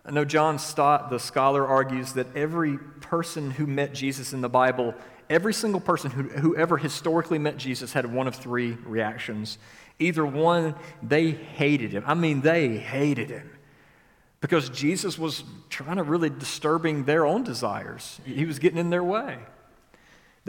I 0.04 0.10
know 0.10 0.24
John 0.24 0.58
Stott, 0.58 1.08
the 1.08 1.18
scholar, 1.18 1.66
argues 1.66 2.12
that 2.14 2.36
every 2.36 2.78
person 3.00 3.50
who 3.50 3.66
met 3.66 3.94
Jesus 3.94 4.32
in 4.32 4.42
the 4.42 4.48
Bible, 4.50 4.94
every 5.30 5.54
single 5.54 5.80
person 5.80 6.10
who, 6.10 6.24
who 6.24 6.56
ever 6.56 6.76
historically 6.76 7.38
met 7.38 7.56
Jesus 7.56 7.92
had 7.92 8.12
one 8.12 8.26
of 8.26 8.34
three 8.34 8.72
reactions. 8.84 9.58
Either 9.98 10.26
one, 10.26 10.74
they 11.02 11.30
hated 11.30 11.92
him. 11.92 12.04
I 12.06 12.14
mean, 12.14 12.42
they 12.42 12.76
hated 12.76 13.30
him 13.30 13.50
because 14.44 14.68
Jesus 14.68 15.18
was 15.18 15.42
trying 15.70 15.96
to 15.96 16.02
really 16.02 16.28
disturbing 16.28 17.04
their 17.04 17.24
own 17.24 17.44
desires, 17.44 18.20
he 18.26 18.44
was 18.44 18.58
getting 18.58 18.78
in 18.78 18.90
their 18.90 19.02
way. 19.02 19.38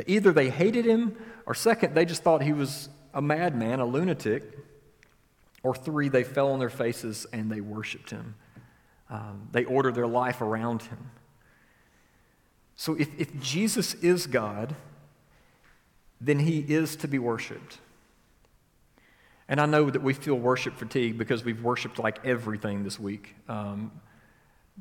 Either 0.05 0.33
they 0.33 0.49
hated 0.49 0.83
him, 0.83 1.15
or 1.45 1.53
second, 1.53 1.95
they 1.95 2.03
just 2.03 2.21
thought 2.21 2.43
he 2.43 2.51
was 2.51 2.89
a 3.13 3.21
madman, 3.21 3.79
a 3.79 3.85
lunatic, 3.85 4.43
or 5.65 5.73
three, 5.73 6.09
they 6.09 6.23
fell 6.23 6.51
on 6.51 6.59
their 6.59 6.69
faces 6.69 7.25
and 7.33 7.51
they 7.51 7.59
worshiped 7.59 8.11
him. 8.11 8.35
Um, 9.09 9.49
they 9.51 9.65
ordered 9.65 9.95
their 9.95 10.05
life 10.05 10.39
around 10.39 10.83
him. 10.83 11.09
So 12.75 12.93
if, 12.93 13.09
if 13.17 13.41
Jesus 13.41 13.95
is 13.95 14.27
God, 14.27 14.75
then 16.21 16.37
he 16.37 16.59
is 16.59 16.95
to 16.97 17.07
be 17.07 17.17
worshiped. 17.17 17.79
And 19.49 19.59
I 19.59 19.65
know 19.65 19.89
that 19.89 20.03
we 20.03 20.13
feel 20.13 20.35
worship 20.35 20.75
fatigue 20.75 21.17
because 21.17 21.43
we've 21.43 21.63
worshiped 21.63 21.97
like 21.97 22.23
everything 22.23 22.83
this 22.83 22.99
week. 22.99 23.33
Um, 23.49 23.91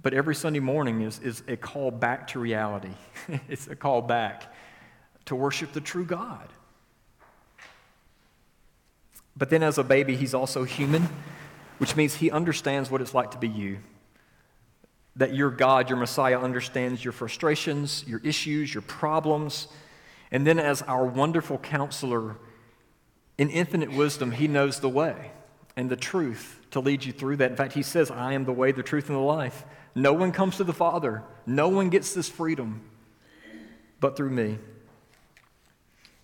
but 0.02 0.12
every 0.12 0.34
Sunday 0.34 0.60
morning 0.60 1.00
is, 1.00 1.18
is 1.20 1.42
a 1.48 1.56
call 1.56 1.92
back 1.92 2.26
to 2.28 2.38
reality. 2.38 2.92
it's 3.48 3.68
a 3.68 3.76
call 3.76 4.02
back 4.02 4.54
to 5.24 5.34
worship 5.34 5.72
the 5.72 5.80
true 5.80 6.04
God. 6.04 6.50
But 9.36 9.50
then, 9.50 9.62
as 9.62 9.78
a 9.78 9.84
baby, 9.84 10.16
he's 10.16 10.34
also 10.34 10.64
human, 10.64 11.08
which 11.78 11.96
means 11.96 12.16
he 12.16 12.30
understands 12.30 12.90
what 12.90 13.00
it's 13.00 13.14
like 13.14 13.32
to 13.32 13.38
be 13.38 13.48
you. 13.48 13.78
That 15.16 15.34
your 15.34 15.50
God, 15.50 15.88
your 15.88 15.98
Messiah, 15.98 16.38
understands 16.38 17.04
your 17.04 17.12
frustrations, 17.12 18.04
your 18.06 18.20
issues, 18.24 18.72
your 18.72 18.82
problems. 18.82 19.68
And 20.30 20.46
then, 20.46 20.58
as 20.58 20.82
our 20.82 21.04
wonderful 21.04 21.58
counselor, 21.58 22.36
in 23.36 23.50
infinite 23.50 23.92
wisdom, 23.92 24.30
he 24.32 24.46
knows 24.46 24.80
the 24.80 24.88
way 24.88 25.32
and 25.76 25.90
the 25.90 25.96
truth 25.96 26.60
to 26.70 26.80
lead 26.80 27.04
you 27.04 27.12
through 27.12 27.36
that. 27.36 27.50
In 27.50 27.56
fact, 27.56 27.72
he 27.72 27.82
says, 27.82 28.10
I 28.10 28.34
am 28.34 28.44
the 28.44 28.52
way, 28.52 28.72
the 28.72 28.82
truth, 28.82 29.08
and 29.08 29.16
the 29.16 29.22
life. 29.22 29.64
No 29.94 30.12
one 30.12 30.32
comes 30.32 30.56
to 30.56 30.64
the 30.64 30.72
Father, 30.72 31.22
no 31.46 31.68
one 31.68 31.88
gets 31.88 32.14
this 32.14 32.28
freedom 32.28 32.82
but 34.00 34.16
through 34.16 34.30
me. 34.30 34.58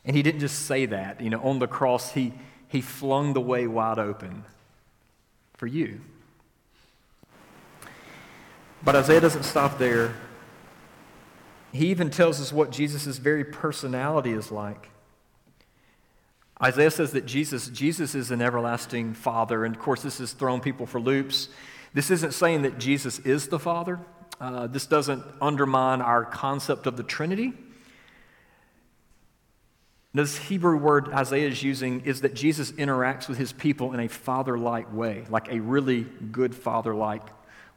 And 0.04 0.14
he 0.14 0.22
didn't 0.22 0.40
just 0.40 0.66
say 0.66 0.86
that. 0.86 1.20
You 1.20 1.30
know, 1.30 1.40
on 1.40 1.60
the 1.60 1.66
cross, 1.66 2.12
he, 2.12 2.34
he 2.70 2.80
flung 2.80 3.32
the 3.32 3.40
way 3.40 3.66
wide 3.66 3.98
open 3.98 4.44
for 5.54 5.66
you. 5.66 6.00
But 8.82 8.94
Isaiah 8.94 9.20
doesn't 9.20 9.42
stop 9.42 9.76
there. 9.76 10.14
He 11.72 11.88
even 11.88 12.10
tells 12.10 12.40
us 12.40 12.52
what 12.52 12.70
Jesus' 12.70 13.18
very 13.18 13.44
personality 13.44 14.30
is 14.30 14.50
like. 14.52 14.88
Isaiah 16.62 16.90
says 16.90 17.10
that 17.12 17.26
Jesus, 17.26 17.68
Jesus 17.68 18.14
is 18.14 18.30
an 18.30 18.40
everlasting 18.40 19.14
Father, 19.14 19.64
and 19.64 19.74
of 19.74 19.82
course, 19.82 20.02
this 20.02 20.18
has 20.18 20.32
thrown 20.32 20.60
people 20.60 20.86
for 20.86 21.00
loops. 21.00 21.48
This 21.92 22.10
isn't 22.10 22.34
saying 22.34 22.62
that 22.62 22.78
Jesus 22.78 23.18
is 23.20 23.48
the 23.48 23.58
Father. 23.58 23.98
Uh, 24.40 24.68
this 24.68 24.86
doesn't 24.86 25.24
undermine 25.40 26.00
our 26.00 26.24
concept 26.24 26.86
of 26.86 26.96
the 26.96 27.02
Trinity. 27.02 27.52
This 30.12 30.36
Hebrew 30.36 30.76
word 30.76 31.08
Isaiah 31.10 31.48
is 31.48 31.62
using 31.62 32.00
is 32.00 32.22
that 32.22 32.34
Jesus 32.34 32.72
interacts 32.72 33.28
with 33.28 33.38
his 33.38 33.52
people 33.52 33.92
in 33.92 34.00
a 34.00 34.08
father 34.08 34.58
like 34.58 34.92
way, 34.92 35.24
like 35.30 35.52
a 35.52 35.60
really 35.60 36.02
good 36.32 36.54
father 36.54 36.94
like 36.94 37.22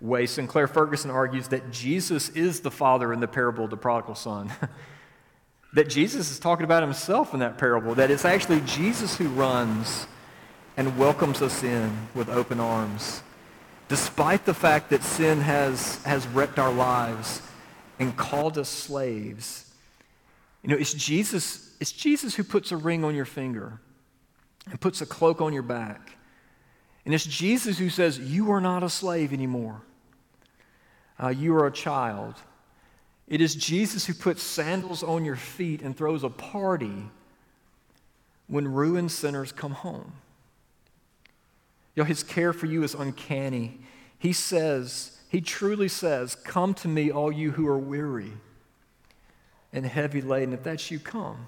way. 0.02 0.26
Sinclair 0.26 0.68
Ferguson 0.68 1.12
argues 1.12 1.50
that 1.50 1.72
Jesus 1.72 2.30
is 2.30 2.62
the 2.62 2.72
father 2.72 3.14
in 3.14 3.20
the 3.20 3.28
parable 3.28 3.66
of 3.66 3.70
the 3.70 3.78
prodigal 3.78 4.16
son. 4.16 4.52
that 5.74 5.90
Jesus 5.90 6.32
is 6.32 6.40
talking 6.40 6.64
about 6.64 6.82
himself 6.82 7.34
in 7.34 7.40
that 7.40 7.60
parable, 7.60 7.94
that 7.96 8.10
it's 8.10 8.26
actually 8.26 8.62
Jesus 8.62 9.16
who 9.18 9.28
runs 9.30 10.08
and 10.76 10.98
welcomes 10.98 11.42
us 11.42 11.64
in 11.64 12.08
with 12.16 12.30
open 12.30 12.60
arms. 12.60 13.22
Despite 13.90 14.46
the 14.46 14.54
fact 14.56 14.90
that 14.90 15.04
sin 15.04 15.42
has, 15.42 16.04
has 16.04 16.26
wrecked 16.28 16.58
our 16.58 16.72
lives 16.72 17.44
and 18.00 18.18
called 18.18 18.58
us 18.58 18.70
slaves, 18.70 19.73
you 20.64 20.70
know, 20.70 20.78
it's 20.78 20.94
Jesus, 20.94 21.76
it's 21.80 21.92
Jesus 21.92 22.36
who 22.36 22.44
puts 22.44 22.72
a 22.72 22.78
ring 22.78 23.04
on 23.04 23.16
your 23.16 23.26
finger 23.26 23.80
and 24.70 24.80
puts 24.80 25.02
a 25.02 25.06
cloak 25.06 25.42
on 25.42 25.54
your 25.54 25.64
back. 25.64 26.18
And 27.06 27.14
it's 27.14 27.26
Jesus 27.26 27.78
who 27.78 27.90
says, 27.90 28.18
You 28.18 28.52
are 28.52 28.62
not 28.62 28.82
a 28.82 28.90
slave 28.90 29.34
anymore. 29.34 29.82
Uh, 31.22 31.30
you 31.30 31.54
are 31.56 31.68
a 31.68 31.72
child. 31.72 32.36
It 33.28 33.42
is 33.42 33.56
Jesus 33.56 34.06
who 34.06 34.14
puts 34.14 34.42
sandals 34.42 35.04
on 35.04 35.26
your 35.26 35.36
feet 35.36 35.82
and 35.82 35.96
throws 35.96 36.24
a 36.24 36.30
party 36.30 37.10
when 38.48 38.68
ruined 38.68 39.12
sinners 39.12 39.52
come 39.52 39.72
home. 39.72 40.14
You 41.96 42.04
know, 42.04 42.08
his 42.08 42.24
care 42.24 42.54
for 42.54 42.68
you 42.68 42.84
is 42.84 42.94
uncanny. 42.94 43.80
He 44.18 44.34
says, 44.34 45.18
he 45.28 45.42
truly 45.42 45.90
says, 45.90 46.36
Come 46.36 46.74
to 46.76 46.88
me, 46.88 47.12
all 47.12 47.32
you 47.32 47.52
who 47.52 47.68
are 47.68 47.78
weary 47.78 48.32
and 49.74 49.86
heavy 49.86 50.22
laden. 50.22 50.54
If 50.54 50.64
that's 50.64 50.90
you, 50.92 51.00
come 51.00 51.48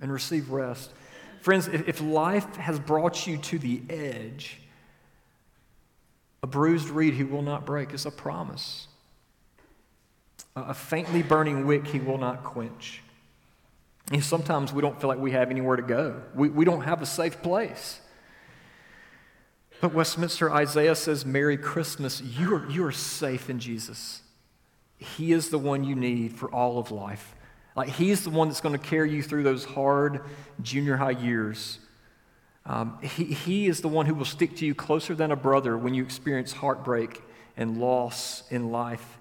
and 0.00 0.12
receive 0.12 0.50
rest. 0.50 0.92
Friends, 1.40 1.68
if, 1.68 1.88
if 1.88 2.00
life 2.00 2.56
has 2.56 2.78
brought 2.78 3.26
you 3.26 3.36
to 3.36 3.58
the 3.58 3.82
edge, 3.90 4.60
a 6.42 6.46
bruised 6.46 6.88
reed 6.88 7.14
he 7.14 7.24
will 7.24 7.42
not 7.42 7.66
break 7.66 7.92
is 7.92 8.06
a 8.06 8.10
promise. 8.10 8.86
A 10.54 10.74
faintly 10.74 11.22
burning 11.22 11.66
wick 11.66 11.86
he 11.86 11.98
will 11.98 12.18
not 12.18 12.44
quench. 12.44 13.02
And 14.10 14.22
sometimes 14.22 14.72
we 14.72 14.82
don't 14.82 15.00
feel 15.00 15.08
like 15.08 15.18
we 15.18 15.32
have 15.32 15.50
anywhere 15.50 15.76
to 15.76 15.82
go. 15.82 16.20
We, 16.34 16.48
we 16.48 16.64
don't 16.64 16.82
have 16.82 17.02
a 17.02 17.06
safe 17.06 17.42
place. 17.42 18.00
But 19.80 19.94
Westminster 19.94 20.52
Isaiah 20.52 20.94
says, 20.94 21.24
Merry 21.24 21.56
Christmas. 21.56 22.20
You 22.20 22.56
are, 22.56 22.70
you 22.70 22.84
are 22.84 22.92
safe 22.92 23.48
in 23.50 23.58
Jesus. 23.58 24.22
He 25.02 25.32
is 25.32 25.50
the 25.50 25.58
one 25.58 25.84
you 25.84 25.94
need 25.94 26.32
for 26.32 26.50
all 26.50 26.78
of 26.78 26.90
life. 26.90 27.34
Like, 27.76 27.88
He's 27.88 28.24
the 28.24 28.30
one 28.30 28.48
that's 28.48 28.60
going 28.60 28.78
to 28.78 28.84
carry 28.86 29.12
you 29.12 29.22
through 29.22 29.42
those 29.42 29.64
hard 29.64 30.22
junior 30.62 30.96
high 30.96 31.10
years. 31.10 31.78
Um, 32.64 32.98
he, 33.02 33.24
he 33.24 33.66
is 33.66 33.80
the 33.80 33.88
one 33.88 34.06
who 34.06 34.14
will 34.14 34.24
stick 34.24 34.56
to 34.56 34.66
you 34.66 34.74
closer 34.74 35.14
than 35.14 35.32
a 35.32 35.36
brother 35.36 35.76
when 35.76 35.94
you 35.94 36.02
experience 36.02 36.52
heartbreak 36.52 37.20
and 37.56 37.78
loss 37.78 38.44
in 38.50 38.70
life. 38.70 39.18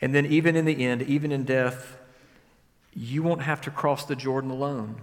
And 0.00 0.14
then, 0.14 0.26
even 0.26 0.54
in 0.56 0.64
the 0.64 0.84
end, 0.84 1.02
even 1.02 1.32
in 1.32 1.44
death, 1.44 1.96
you 2.92 3.22
won't 3.22 3.42
have 3.42 3.60
to 3.62 3.70
cross 3.70 4.04
the 4.04 4.16
Jordan 4.16 4.50
alone. 4.50 5.00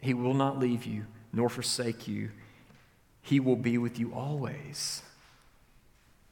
He 0.00 0.14
will 0.14 0.34
not 0.34 0.58
leave 0.58 0.84
you 0.84 1.06
nor 1.32 1.48
forsake 1.48 2.06
you. 2.06 2.30
He 3.22 3.40
will 3.40 3.56
be 3.56 3.78
with 3.78 3.98
you 3.98 4.12
always. 4.12 5.02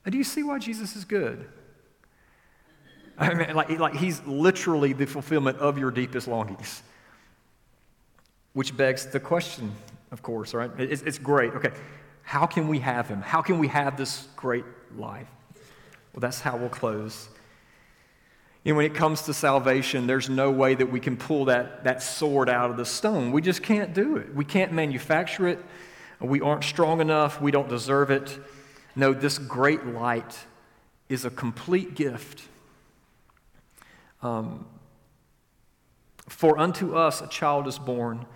And 0.05 0.13
do 0.13 0.19
you 0.19 0.25
see 0.25 0.43
why 0.43 0.59
Jesus 0.59 0.97
is 0.97 1.05
good? 1.05 1.49
I 3.19 3.35
mean, 3.35 3.55
like, 3.55 3.71
like 3.79 3.97
he's 3.97 4.25
literally 4.27 4.93
the 4.93 5.07
fulfillment 5.07 5.59
of 5.59 5.79
your 5.79 5.91
deepest 5.91 6.29
longings. 6.29 6.83
Which 8.53 8.77
begs 8.77 9.07
the 9.07 9.21
question 9.21 9.73
of 10.11 10.23
course, 10.23 10.55
right? 10.55 10.71
It's, 10.79 11.03
it's 11.03 11.19
great. 11.19 11.53
Okay, 11.55 11.71
how 12.23 12.47
can 12.47 12.69
we 12.69 12.81
have 12.81 13.09
him? 13.09 13.21
How 13.21 13.43
can 13.43 13.59
we 13.59 13.69
have 13.69 13.97
this 13.97 14.29
great 14.37 14.65
life? 14.97 15.29
Well, 16.13 16.21
that's 16.21 16.41
how 16.41 16.57
we'll 16.57 16.69
close. 16.69 17.29
And 18.65 18.77
when 18.77 18.85
it 18.85 18.95
comes 18.95 19.23
to 19.23 19.35
salvation, 19.35 20.07
there's 20.07 20.29
no 20.29 20.51
way 20.51 20.75
that 20.75 20.91
we 20.91 21.01
can 21.01 21.17
pull 21.17 21.47
that, 21.47 21.85
that 21.85 22.03
sword 22.03 22.49
out 22.49 22.71
of 22.71 22.77
the 22.77 22.85
stone. 22.85 23.33
We 23.33 23.41
just 23.41 23.63
can't 23.63 23.95
do 23.95 24.17
it. 24.17 24.35
We 24.35 24.45
can't 24.45 24.73
manufacture 24.73 25.49
it. 25.49 25.61
We 26.21 26.41
aren't 26.41 26.65
strong 26.65 27.01
enough. 27.01 27.41
We 27.41 27.53
don't 27.53 27.69
deserve 27.69 28.11
it. 28.11 28.39
No, 28.95 29.15
this 29.15 29.39
great 29.39 29.87
light 29.87 30.37
is 31.09 31.25
a 31.25 31.31
complete 31.31 31.95
gift. 31.95 32.43
Um, 34.23 34.67
For 36.29 36.59
unto 36.59 36.95
us 36.95 37.21
a 37.21 37.27
child 37.27 37.67
is 37.67 37.79
born 37.79 38.27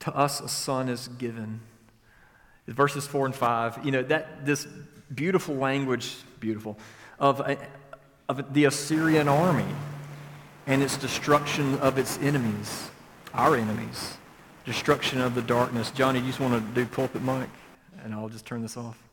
to 0.00 0.14
us 0.14 0.40
a 0.40 0.48
son 0.48 0.88
is 0.88 1.08
given. 1.08 1.60
Verses 2.66 3.06
4 3.06 3.26
and 3.26 3.34
5, 3.34 3.84
you 3.84 3.90
know, 3.90 4.02
that 4.04 4.44
this 4.44 4.66
beautiful 5.14 5.56
language, 5.56 6.14
beautiful, 6.38 6.78
of, 7.18 7.40
a, 7.40 7.56
of 8.28 8.52
the 8.52 8.66
Assyrian 8.66 9.26
army 9.26 9.64
and 10.66 10.82
its 10.82 10.98
destruction 10.98 11.78
of 11.78 11.96
its 11.96 12.18
enemies, 12.18 12.90
our 13.32 13.56
enemies, 13.56 14.18
destruction 14.66 15.20
of 15.20 15.34
the 15.34 15.40
darkness. 15.40 15.90
Johnny, 15.90 16.20
you 16.20 16.26
just 16.26 16.40
want 16.40 16.54
to 16.54 16.74
do 16.74 16.86
pulpit 16.86 17.22
mic? 17.22 17.48
And 18.04 18.14
I'll 18.14 18.28
just 18.28 18.44
turn 18.44 18.60
this 18.60 18.76
off. 18.76 19.07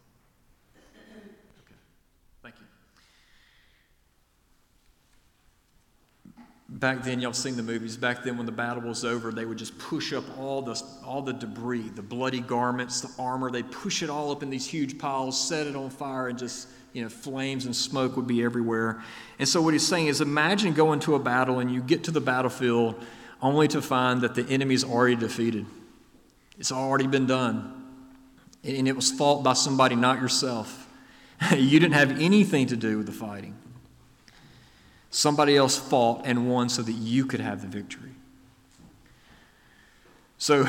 Back 6.68 7.04
then 7.04 7.20
y'all 7.20 7.34
seen 7.34 7.56
the 7.56 7.64
movies. 7.64 7.98
Back 7.98 8.24
then 8.24 8.38
when 8.38 8.46
the 8.46 8.52
battle 8.52 8.84
was 8.84 9.06
over 9.06 9.32
they 9.32 9.46
would 9.46 9.58
just 9.58 9.78
push 9.78 10.14
up 10.14 10.24
all 10.38 10.62
the 10.62 10.82
all 11.06 11.22
the 11.22 11.34
debris 11.34 11.90
the 11.90 12.02
bloody 12.02 12.42
garments 12.42 13.02
the 13.02 13.12
armor. 13.22 13.52
They'd 13.52 13.72
push 13.72 14.04
it 14.04 14.10
all 14.10 14.32
up 14.32 14.44
in 14.44 14.50
these 14.50 14.68
huge 14.68 14.98
piles 14.98 15.40
set 15.40 15.68
it 15.68 15.76
on 15.76 15.90
fire 15.90 16.28
and 16.28 16.38
just 16.38 16.68
you 16.94 17.04
know 17.04 17.10
flames 17.10 17.66
and 17.66 17.76
smoke 17.76 18.16
would 18.16 18.28
be 18.28 18.44
everywhere. 18.44 19.04
And 19.40 19.48
so 19.48 19.62
what 19.62 19.74
he's 19.74 19.88
saying 19.88 20.08
is 20.08 20.22
imagine 20.22 20.74
going 20.74 21.00
to 21.02 21.16
a 21.16 21.20
battle 21.20 21.60
and 21.60 21.72
you 21.72 21.82
get 21.82 22.06
to 22.06 22.12
the 22.12 22.22
battlefield 22.22 22.96
only 23.42 23.68
to 23.70 23.82
find 23.82 24.22
that 24.22 24.34
the 24.34 24.48
enemy's 24.48 24.84
already 24.84 25.16
defeated. 25.16 25.66
It's 26.58 26.72
already 26.72 27.06
been 27.06 27.28
done. 27.28 27.84
And 28.64 28.88
it 28.88 28.96
was 28.96 29.12
fought 29.12 29.44
by 29.44 29.54
somebody 29.54 29.96
not 29.96 30.22
yourself. 30.22 30.82
You 31.52 31.82
didn't 31.82 31.96
have 31.96 32.12
anything 32.22 32.68
to 32.68 32.78
do 32.78 32.98
with 32.98 33.08
the 33.08 33.12
fighting 33.12 33.56
Somebody 35.16 35.56
else 35.56 35.78
fought 35.78 36.24
and 36.26 36.50
won 36.50 36.68
so 36.68 36.82
that 36.82 36.92
you 36.92 37.26
could 37.26 37.40
have 37.40 37.62
the 37.62 37.70
victory. 37.70 38.12
So, 40.38 40.66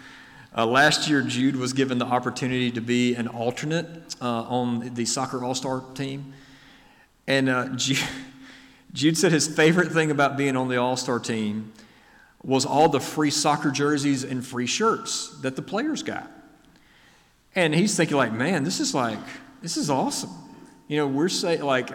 uh, 0.54 0.66
last 0.66 1.08
year, 1.08 1.22
Jude 1.22 1.56
was 1.56 1.72
given 1.72 1.96
the 1.96 2.04
opportunity 2.04 2.70
to 2.72 2.82
be 2.82 3.14
an 3.14 3.26
alternate 3.26 4.14
uh, 4.20 4.42
on 4.42 4.92
the 4.92 5.06
soccer 5.06 5.42
all 5.42 5.54
star 5.54 5.82
team. 5.94 6.34
And 7.26 7.48
uh, 7.48 7.68
Jude, 7.76 8.04
Jude 8.92 9.16
said 9.16 9.32
his 9.32 9.48
favorite 9.48 9.90
thing 9.92 10.10
about 10.10 10.36
being 10.36 10.58
on 10.58 10.68
the 10.68 10.76
all 10.76 10.98
star 10.98 11.18
team 11.18 11.72
was 12.44 12.66
all 12.66 12.90
the 12.90 13.00
free 13.00 13.30
soccer 13.30 13.70
jerseys 13.70 14.24
and 14.24 14.46
free 14.46 14.66
shirts 14.66 15.38
that 15.40 15.56
the 15.56 15.62
players 15.62 16.02
got. 16.02 16.30
And 17.54 17.74
he's 17.74 17.96
thinking, 17.96 18.18
like, 18.18 18.34
man, 18.34 18.62
this 18.62 18.78
is 18.78 18.94
like, 18.94 19.18
this 19.62 19.78
is 19.78 19.88
awesome. 19.88 20.32
You 20.86 20.98
know, 20.98 21.06
we're 21.06 21.30
saying, 21.30 21.62
like, 21.62 21.88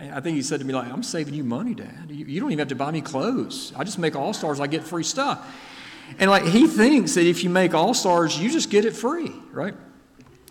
I 0.00 0.20
think 0.20 0.36
he 0.36 0.42
said 0.42 0.60
to 0.60 0.66
me, 0.66 0.74
like, 0.74 0.92
I'm 0.92 1.02
saving 1.02 1.34
you 1.34 1.44
money, 1.44 1.74
Dad. 1.74 2.10
You, 2.10 2.24
you 2.24 2.40
don't 2.40 2.50
even 2.50 2.60
have 2.60 2.68
to 2.68 2.76
buy 2.76 2.90
me 2.90 3.00
clothes. 3.00 3.72
I 3.76 3.84
just 3.84 3.98
make 3.98 4.14
All 4.14 4.32
Stars, 4.32 4.60
I 4.60 4.66
get 4.66 4.84
free 4.84 5.02
stuff. 5.02 5.44
And 6.18 6.30
like 6.30 6.44
he 6.44 6.66
thinks 6.66 7.14
that 7.14 7.26
if 7.26 7.44
you 7.44 7.50
make 7.50 7.74
All 7.74 7.92
Stars, 7.94 8.38
you 8.38 8.50
just 8.50 8.70
get 8.70 8.84
it 8.84 8.94
free, 8.94 9.32
right? 9.50 9.74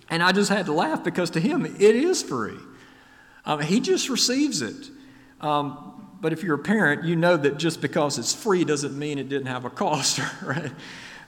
And 0.09 0.21
I 0.21 0.31
just 0.31 0.49
had 0.49 0.67
to 0.67 0.73
laugh 0.73 1.03
because 1.03 1.31
to 1.31 1.39
him, 1.39 1.65
it 1.65 1.81
is 1.81 2.21
free. 2.21 2.57
Um, 3.45 3.61
he 3.61 3.79
just 3.79 4.09
receives 4.09 4.61
it. 4.61 4.89
Um, 5.41 6.09
but 6.19 6.33
if 6.33 6.43
you're 6.43 6.55
a 6.55 6.59
parent, 6.59 7.05
you 7.05 7.15
know 7.15 7.37
that 7.37 7.57
just 7.57 7.81
because 7.81 8.17
it's 8.17 8.33
free 8.33 8.63
doesn't 8.63 8.97
mean 8.97 9.19
it 9.19 9.29
didn't 9.29 9.47
have 9.47 9.65
a 9.65 9.69
cost, 9.69 10.19
right? 10.43 10.71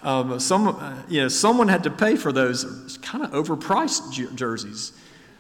Um, 0.01 0.39
some, 0.39 0.67
uh, 0.67 0.95
you 1.09 1.21
know, 1.21 1.27
someone 1.27 1.67
had 1.67 1.83
to 1.83 1.89
pay 1.89 2.15
for 2.15 2.31
those 2.31 2.97
kind 3.01 3.23
of 3.23 3.31
overpriced 3.31 4.35
jerseys. 4.35 4.93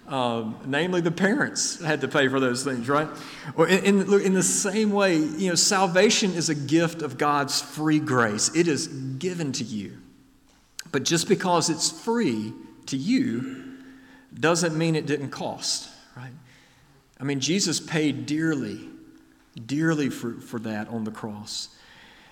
Um, 0.09 0.57
namely, 0.65 1.01
the 1.01 1.11
parents 1.11 1.79
had 1.79 2.01
to 2.01 2.07
pay 2.07 2.27
for 2.29 2.39
those 2.39 2.63
things, 2.63 2.89
right? 2.89 3.07
Well, 3.55 3.67
in, 3.67 3.83
in, 3.83 4.21
in, 4.21 4.33
the 4.33 4.41
same 4.41 4.89
way, 4.91 5.17
you 5.17 5.49
know, 5.49 5.55
salvation 5.55 6.33
is 6.33 6.49
a 6.49 6.55
gift 6.55 7.03
of 7.03 7.19
God's 7.19 7.61
free 7.61 7.99
grace. 7.99 8.49
It 8.55 8.67
is 8.67 8.87
given 8.87 9.51
to 9.53 9.63
you. 9.63 9.99
But 10.91 11.03
just 11.03 11.29
because 11.29 11.69
it's 11.69 11.91
free 11.91 12.53
to 12.87 12.97
you 12.97 13.77
doesn't 14.33 14.75
mean 14.75 14.95
it 14.95 15.05
didn't 15.05 15.29
cost, 15.29 15.91
right? 16.17 16.33
I 17.19 17.23
mean, 17.23 17.39
Jesus 17.39 17.79
paid 17.79 18.25
dearly, 18.25 18.89
dearly 19.63 20.09
for, 20.09 20.41
for 20.41 20.59
that 20.61 20.87
on 20.87 21.03
the 21.03 21.11
cross. 21.11 21.69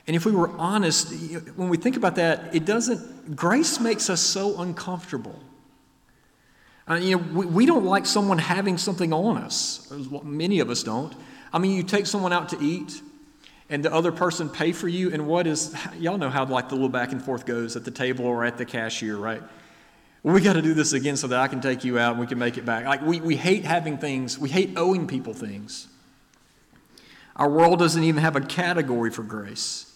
And 0.08 0.16
if 0.16 0.26
we 0.26 0.32
were 0.32 0.50
honest, 0.58 1.14
when 1.56 1.70
we 1.70 1.78
think 1.78 1.96
about 1.96 2.16
that, 2.16 2.56
it 2.56 2.66
doesn't, 2.66 3.36
grace 3.36 3.80
makes 3.80 4.10
us 4.10 4.22
so 4.22 4.60
uncomfortable. 4.62 5.38
Uh, 6.90 6.96
you 6.96 7.18
know, 7.18 7.24
we, 7.34 7.46
we 7.46 7.66
don't 7.66 7.86
like 7.86 8.06
someone 8.06 8.38
having 8.38 8.78
something 8.78 9.12
on 9.12 9.38
us. 9.38 9.92
Many 10.24 10.60
of 10.60 10.70
us 10.70 10.84
don't. 10.84 11.14
I 11.52 11.60
mean, 11.60 11.76
you 11.76 11.84
take 11.84 12.06
someone 12.06 12.32
out 12.32 12.50
to 12.50 12.62
eat, 12.62 13.02
and 13.70 13.84
the 13.84 13.94
other 13.94 14.12
person 14.12 14.50
pay 14.50 14.72
for 14.72 14.88
you, 14.88 15.12
and 15.12 15.28
what 15.28 15.48
is, 15.48 15.76
y'all 16.00 16.18
know 16.18 16.30
how 16.30 16.46
like 16.46 16.70
the 16.70 16.76
little 16.76 16.90
back 16.90 17.12
and 17.12 17.22
forth 17.22 17.46
goes 17.46 17.76
at 17.76 17.84
the 17.84 17.92
table 17.92 18.26
or 18.26 18.46
at 18.46 18.58
the 18.58 18.66
cashier, 18.66 19.18
right? 19.18 19.42
we 20.24 20.42
got 20.42 20.54
to 20.54 20.62
do 20.62 20.74
this 20.74 20.92
again 20.92 21.16
so 21.16 21.28
that 21.28 21.40
I 21.40 21.48
can 21.48 21.62
take 21.62 21.86
you 21.86 21.98
out 21.98 22.12
and 22.12 22.20
we 22.20 22.28
can 22.28 22.38
make 22.38 22.58
it 22.58 22.66
back. 22.66 22.86
Like, 22.86 23.02
we, 23.02 23.22
we 23.22 23.38
hate 23.38 23.64
having 23.64 23.98
things, 23.98 24.38
we 24.38 24.50
hate 24.50 24.74
owing 24.76 25.08
people 25.08 25.34
things. 25.34 25.88
Our 27.38 27.50
world 27.50 27.80
doesn't 27.80 28.04
even 28.04 28.22
have 28.22 28.36
a 28.36 28.42
category 28.42 29.10
for 29.10 29.24
grace. 29.24 29.94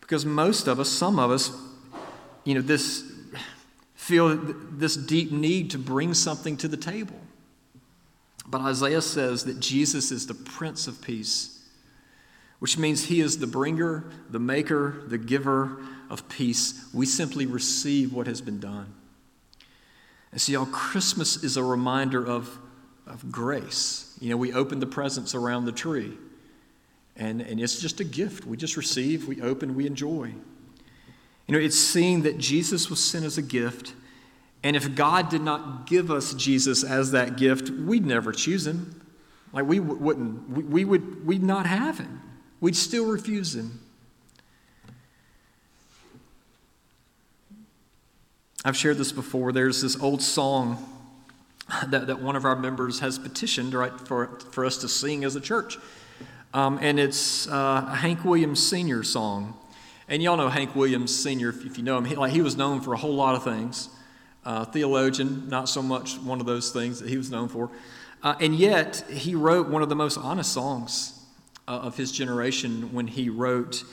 Because 0.00 0.24
most 0.26 0.68
of 0.68 0.78
us, 0.78 0.90
some 0.90 1.18
of 1.18 1.30
us, 1.30 1.50
you 2.44 2.54
know, 2.54 2.60
this 2.60 3.10
feel 4.04 4.36
this 4.36 4.96
deep 4.96 5.32
need 5.32 5.70
to 5.70 5.78
bring 5.78 6.12
something 6.12 6.58
to 6.58 6.68
the 6.68 6.76
table. 6.76 7.18
But 8.46 8.60
Isaiah 8.60 9.00
says 9.00 9.46
that 9.46 9.60
Jesus 9.60 10.12
is 10.12 10.26
the 10.26 10.34
Prince 10.34 10.86
of 10.86 11.00
Peace, 11.00 11.66
which 12.58 12.76
means 12.76 13.04
he 13.04 13.22
is 13.22 13.38
the 13.38 13.46
bringer, 13.46 14.04
the 14.28 14.38
maker, 14.38 15.02
the 15.06 15.16
giver 15.16 15.78
of 16.10 16.28
peace. 16.28 16.86
We 16.92 17.06
simply 17.06 17.46
receive 17.46 18.12
what 18.12 18.26
has 18.26 18.42
been 18.42 18.60
done. 18.60 18.92
And 20.32 20.40
see, 20.40 20.54
all 20.54 20.66
Christmas 20.66 21.42
is 21.42 21.56
a 21.56 21.64
reminder 21.64 22.26
of, 22.26 22.58
of 23.06 23.32
grace. 23.32 24.14
You 24.20 24.28
know, 24.28 24.36
we 24.36 24.52
open 24.52 24.80
the 24.80 24.86
presents 24.86 25.34
around 25.34 25.64
the 25.64 25.72
tree, 25.72 26.12
and, 27.16 27.40
and 27.40 27.58
it's 27.58 27.80
just 27.80 28.00
a 28.00 28.04
gift. 28.04 28.44
We 28.44 28.58
just 28.58 28.76
receive, 28.76 29.26
we 29.26 29.40
open, 29.40 29.74
we 29.74 29.86
enjoy. 29.86 30.34
You 31.46 31.54
know, 31.54 31.64
it's 31.64 31.78
seeing 31.78 32.22
that 32.22 32.38
Jesus 32.38 32.88
was 32.88 33.04
sent 33.04 33.24
as 33.24 33.36
a 33.36 33.42
gift, 33.42 33.94
and 34.62 34.76
if 34.76 34.94
God 34.94 35.28
did 35.28 35.42
not 35.42 35.86
give 35.86 36.10
us 36.10 36.32
Jesus 36.34 36.82
as 36.82 37.10
that 37.10 37.36
gift, 37.36 37.70
we'd 37.70 38.06
never 38.06 38.32
choose 38.32 38.66
him. 38.66 39.00
Like 39.52 39.66
we 39.66 39.78
wouldn't, 39.78 40.48
we, 40.48 40.62
we 40.64 40.84
would, 40.84 41.26
we'd 41.26 41.42
not 41.42 41.66
have 41.66 41.98
him. 41.98 42.20
We'd 42.60 42.74
still 42.74 43.06
refuse 43.06 43.54
him. 43.54 43.80
I've 48.64 48.76
shared 48.76 48.96
this 48.96 49.12
before. 49.12 49.52
There's 49.52 49.82
this 49.82 50.00
old 50.00 50.22
song 50.22 50.82
that, 51.86 52.06
that 52.06 52.22
one 52.22 52.34
of 52.34 52.46
our 52.46 52.56
members 52.56 53.00
has 53.00 53.18
petitioned 53.18 53.74
right, 53.74 53.92
for, 54.00 54.38
for 54.50 54.64
us 54.64 54.78
to 54.78 54.88
sing 54.88 55.24
as 55.24 55.36
a 55.36 55.40
church. 55.40 55.76
Um, 56.54 56.78
and 56.80 56.98
it's 56.98 57.46
uh, 57.46 57.84
a 57.88 57.94
Hank 57.96 58.24
Williams 58.24 58.66
Sr. 58.66 59.02
song. 59.02 59.54
And 60.08 60.22
y'all 60.22 60.36
know 60.36 60.48
Hank 60.48 60.74
Williams 60.74 61.14
Sr., 61.14 61.48
if, 61.48 61.64
if 61.64 61.78
you 61.78 61.84
know 61.84 61.96
him. 61.98 62.04
He, 62.04 62.14
like, 62.14 62.32
he 62.32 62.42
was 62.42 62.56
known 62.56 62.80
for 62.80 62.92
a 62.92 62.96
whole 62.96 63.14
lot 63.14 63.34
of 63.34 63.44
things. 63.44 63.88
Uh, 64.44 64.64
theologian, 64.64 65.48
not 65.48 65.68
so 65.68 65.82
much 65.82 66.18
one 66.18 66.40
of 66.40 66.46
those 66.46 66.70
things 66.70 67.00
that 67.00 67.08
he 67.08 67.16
was 67.16 67.30
known 67.30 67.48
for. 67.48 67.70
Uh, 68.22 68.34
and 68.40 68.54
yet, 68.54 69.04
he 69.10 69.34
wrote 69.34 69.68
one 69.68 69.82
of 69.82 69.88
the 69.88 69.96
most 69.96 70.18
honest 70.18 70.52
songs 70.52 71.20
uh, 71.66 71.72
of 71.72 71.96
his 71.96 72.12
generation 72.12 72.92
when 72.92 73.06
he 73.06 73.30
wrote, 73.30 73.84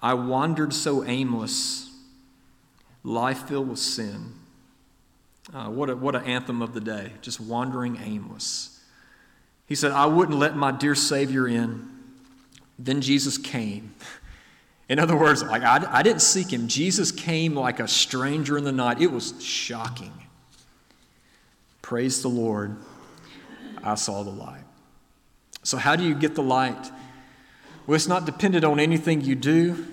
I 0.00 0.14
wandered 0.14 0.72
so 0.72 1.04
aimless 1.04 1.90
life 3.02 3.48
filled 3.48 3.68
with 3.68 3.78
sin. 3.78 4.34
Uh, 5.52 5.68
what, 5.68 5.88
a, 5.88 5.96
what 5.96 6.14
an 6.14 6.24
anthem 6.24 6.60
of 6.60 6.74
the 6.74 6.80
day, 6.80 7.12
just 7.22 7.40
wandering 7.40 7.98
aimless. 8.04 8.80
He 9.66 9.74
said, 9.74 9.92
I 9.92 10.06
wouldn't 10.06 10.38
let 10.38 10.56
my 10.56 10.70
dear 10.72 10.94
Savior 10.94 11.48
in. 11.48 11.88
Then 12.78 13.00
Jesus 13.00 13.38
came. 13.38 13.94
In 14.88 14.98
other 14.98 15.16
words, 15.16 15.42
like 15.42 15.62
I, 15.62 15.86
I 15.90 16.02
didn't 16.02 16.22
seek 16.22 16.52
him. 16.52 16.68
Jesus 16.68 17.12
came 17.12 17.54
like 17.54 17.80
a 17.80 17.88
stranger 17.88 18.56
in 18.56 18.64
the 18.64 18.72
night. 18.72 19.00
It 19.00 19.12
was 19.12 19.34
shocking. 19.42 20.12
Praise 21.82 22.22
the 22.22 22.28
Lord. 22.28 22.76
I 23.82 23.94
saw 23.94 24.22
the 24.22 24.30
light. 24.30 24.64
So, 25.62 25.76
how 25.76 25.96
do 25.96 26.04
you 26.04 26.14
get 26.14 26.34
the 26.34 26.42
light? 26.42 26.90
Well, 27.86 27.96
it's 27.96 28.08
not 28.08 28.26
dependent 28.26 28.64
on 28.64 28.80
anything 28.80 29.20
you 29.20 29.34
do. 29.34 29.86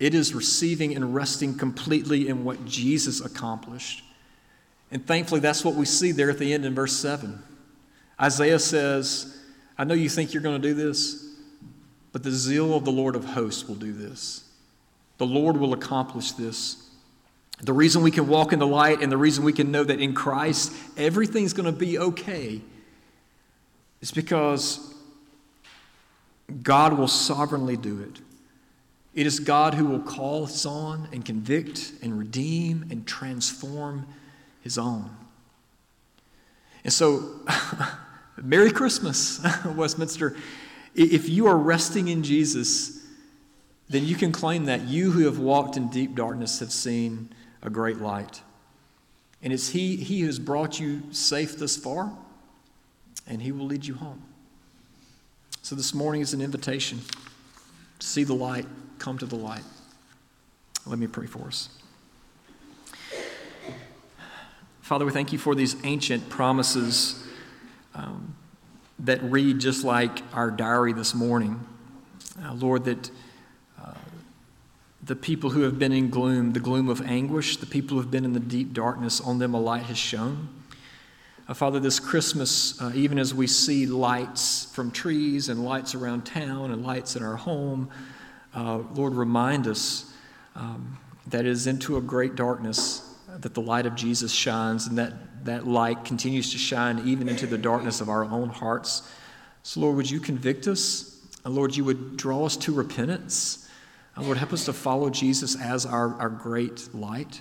It 0.00 0.14
is 0.14 0.34
receiving 0.34 0.94
and 0.94 1.14
resting 1.14 1.56
completely 1.56 2.28
in 2.28 2.44
what 2.44 2.64
Jesus 2.64 3.20
accomplished. 3.20 4.04
And 4.90 5.06
thankfully, 5.06 5.40
that's 5.40 5.64
what 5.64 5.74
we 5.74 5.84
see 5.84 6.12
there 6.12 6.30
at 6.30 6.38
the 6.38 6.52
end 6.52 6.64
in 6.64 6.74
verse 6.74 6.96
7. 6.96 7.42
Isaiah 8.20 8.58
says, 8.58 9.38
I 9.76 9.84
know 9.84 9.94
you 9.94 10.08
think 10.08 10.32
you're 10.32 10.42
going 10.42 10.60
to 10.60 10.68
do 10.68 10.74
this, 10.74 11.23
but 12.14 12.22
the 12.22 12.30
zeal 12.30 12.76
of 12.76 12.84
the 12.84 12.92
Lord 12.92 13.16
of 13.16 13.24
hosts 13.24 13.66
will 13.66 13.74
do 13.74 13.92
this. 13.92 14.44
The 15.18 15.26
Lord 15.26 15.56
will 15.56 15.72
accomplish 15.72 16.30
this. 16.30 16.88
The 17.60 17.72
reason 17.72 18.02
we 18.02 18.12
can 18.12 18.28
walk 18.28 18.52
in 18.52 18.60
the 18.60 18.68
light 18.68 19.02
and 19.02 19.10
the 19.10 19.16
reason 19.16 19.42
we 19.42 19.52
can 19.52 19.72
know 19.72 19.82
that 19.82 19.98
in 19.98 20.14
Christ 20.14 20.72
everything's 20.96 21.52
going 21.52 21.66
to 21.66 21.76
be 21.76 21.98
okay 21.98 22.60
is 24.00 24.12
because 24.12 24.94
God 26.62 26.96
will 26.96 27.08
sovereignly 27.08 27.76
do 27.76 28.00
it. 28.00 28.20
It 29.12 29.26
is 29.26 29.40
God 29.40 29.74
who 29.74 29.86
will 29.86 29.98
call 29.98 30.46
his 30.46 30.64
own 30.64 31.08
and 31.12 31.24
convict 31.24 31.94
and 32.00 32.16
redeem 32.16 32.86
and 32.92 33.04
transform 33.08 34.06
his 34.60 34.78
own. 34.78 35.10
And 36.84 36.92
so, 36.92 37.40
Merry 38.40 38.70
Christmas, 38.70 39.44
Westminster. 39.74 40.36
If 40.94 41.28
you 41.28 41.46
are 41.46 41.56
resting 41.56 42.08
in 42.08 42.22
Jesus, 42.22 43.04
then 43.88 44.04
you 44.04 44.14
can 44.14 44.32
claim 44.32 44.66
that 44.66 44.82
you 44.82 45.10
who 45.10 45.24
have 45.24 45.38
walked 45.38 45.76
in 45.76 45.88
deep 45.88 46.14
darkness 46.14 46.60
have 46.60 46.72
seen 46.72 47.30
a 47.62 47.70
great 47.70 47.98
light. 47.98 48.42
And 49.42 49.52
it's 49.52 49.70
He, 49.70 49.96
he 49.96 50.20
who 50.20 50.26
has 50.26 50.38
brought 50.38 50.78
you 50.78 51.02
safe 51.10 51.58
thus 51.58 51.76
far, 51.76 52.12
and 53.26 53.42
He 53.42 53.52
will 53.52 53.66
lead 53.66 53.84
you 53.84 53.94
home. 53.94 54.22
So 55.62 55.74
this 55.74 55.94
morning 55.94 56.20
is 56.20 56.32
an 56.32 56.40
invitation 56.40 57.00
to 57.98 58.06
see 58.06 58.22
the 58.22 58.34
light 58.34 58.66
come 58.98 59.18
to 59.18 59.26
the 59.26 59.36
light. 59.36 59.64
Let 60.86 60.98
me 60.98 61.06
pray 61.06 61.26
for 61.26 61.46
us. 61.46 61.70
Father, 64.80 65.06
we 65.06 65.12
thank 65.12 65.32
you 65.32 65.38
for 65.38 65.54
these 65.54 65.76
ancient 65.84 66.28
promises 66.28 67.26
um, 67.94 68.33
that 69.00 69.22
read 69.22 69.58
just 69.58 69.84
like 69.84 70.22
our 70.32 70.50
diary 70.50 70.92
this 70.92 71.14
morning. 71.14 71.66
Uh, 72.42 72.54
Lord, 72.54 72.84
that 72.84 73.10
uh, 73.82 73.92
the 75.02 75.16
people 75.16 75.50
who 75.50 75.62
have 75.62 75.78
been 75.78 75.92
in 75.92 76.10
gloom, 76.10 76.52
the 76.52 76.60
gloom 76.60 76.88
of 76.88 77.00
anguish, 77.02 77.56
the 77.56 77.66
people 77.66 77.96
who 77.96 78.00
have 78.00 78.10
been 78.10 78.24
in 78.24 78.32
the 78.32 78.40
deep 78.40 78.72
darkness, 78.72 79.20
on 79.20 79.38
them 79.38 79.54
a 79.54 79.60
light 79.60 79.84
has 79.84 79.98
shone. 79.98 80.48
Uh, 81.46 81.54
Father, 81.54 81.78
this 81.78 82.00
Christmas, 82.00 82.80
uh, 82.80 82.90
even 82.94 83.18
as 83.18 83.34
we 83.34 83.46
see 83.46 83.86
lights 83.86 84.72
from 84.74 84.90
trees 84.90 85.48
and 85.48 85.64
lights 85.64 85.94
around 85.94 86.24
town 86.24 86.70
and 86.70 86.84
lights 86.84 87.16
in 87.16 87.22
our 87.22 87.36
home, 87.36 87.90
uh, 88.54 88.78
Lord, 88.94 89.14
remind 89.14 89.66
us 89.66 90.12
um, 90.54 90.98
that 91.26 91.40
it 91.40 91.50
is 91.50 91.66
into 91.66 91.96
a 91.96 92.00
great 92.00 92.34
darkness 92.34 93.14
that 93.40 93.54
the 93.54 93.60
light 93.60 93.86
of 93.86 93.94
Jesus 93.94 94.32
shines, 94.32 94.86
and 94.86 94.96
that 94.98 95.12
that 95.44 95.66
light 95.66 96.04
continues 96.04 96.52
to 96.52 96.58
shine 96.58 97.06
even 97.06 97.28
into 97.28 97.46
the 97.46 97.58
darkness 97.58 98.00
of 98.00 98.08
our 98.08 98.24
own 98.24 98.48
hearts. 98.48 99.08
So, 99.62 99.80
Lord, 99.80 99.96
would 99.96 100.10
you 100.10 100.20
convict 100.20 100.66
us? 100.66 101.18
And 101.44 101.54
Lord, 101.54 101.76
you 101.76 101.84
would 101.84 102.16
draw 102.16 102.44
us 102.44 102.56
to 102.58 102.72
repentance. 102.72 103.68
And 104.16 104.24
Lord, 104.24 104.38
help 104.38 104.52
us 104.52 104.64
to 104.66 104.72
follow 104.72 105.10
Jesus 105.10 105.60
as 105.60 105.86
our, 105.86 106.14
our 106.14 106.28
great 106.28 106.94
light. 106.94 107.40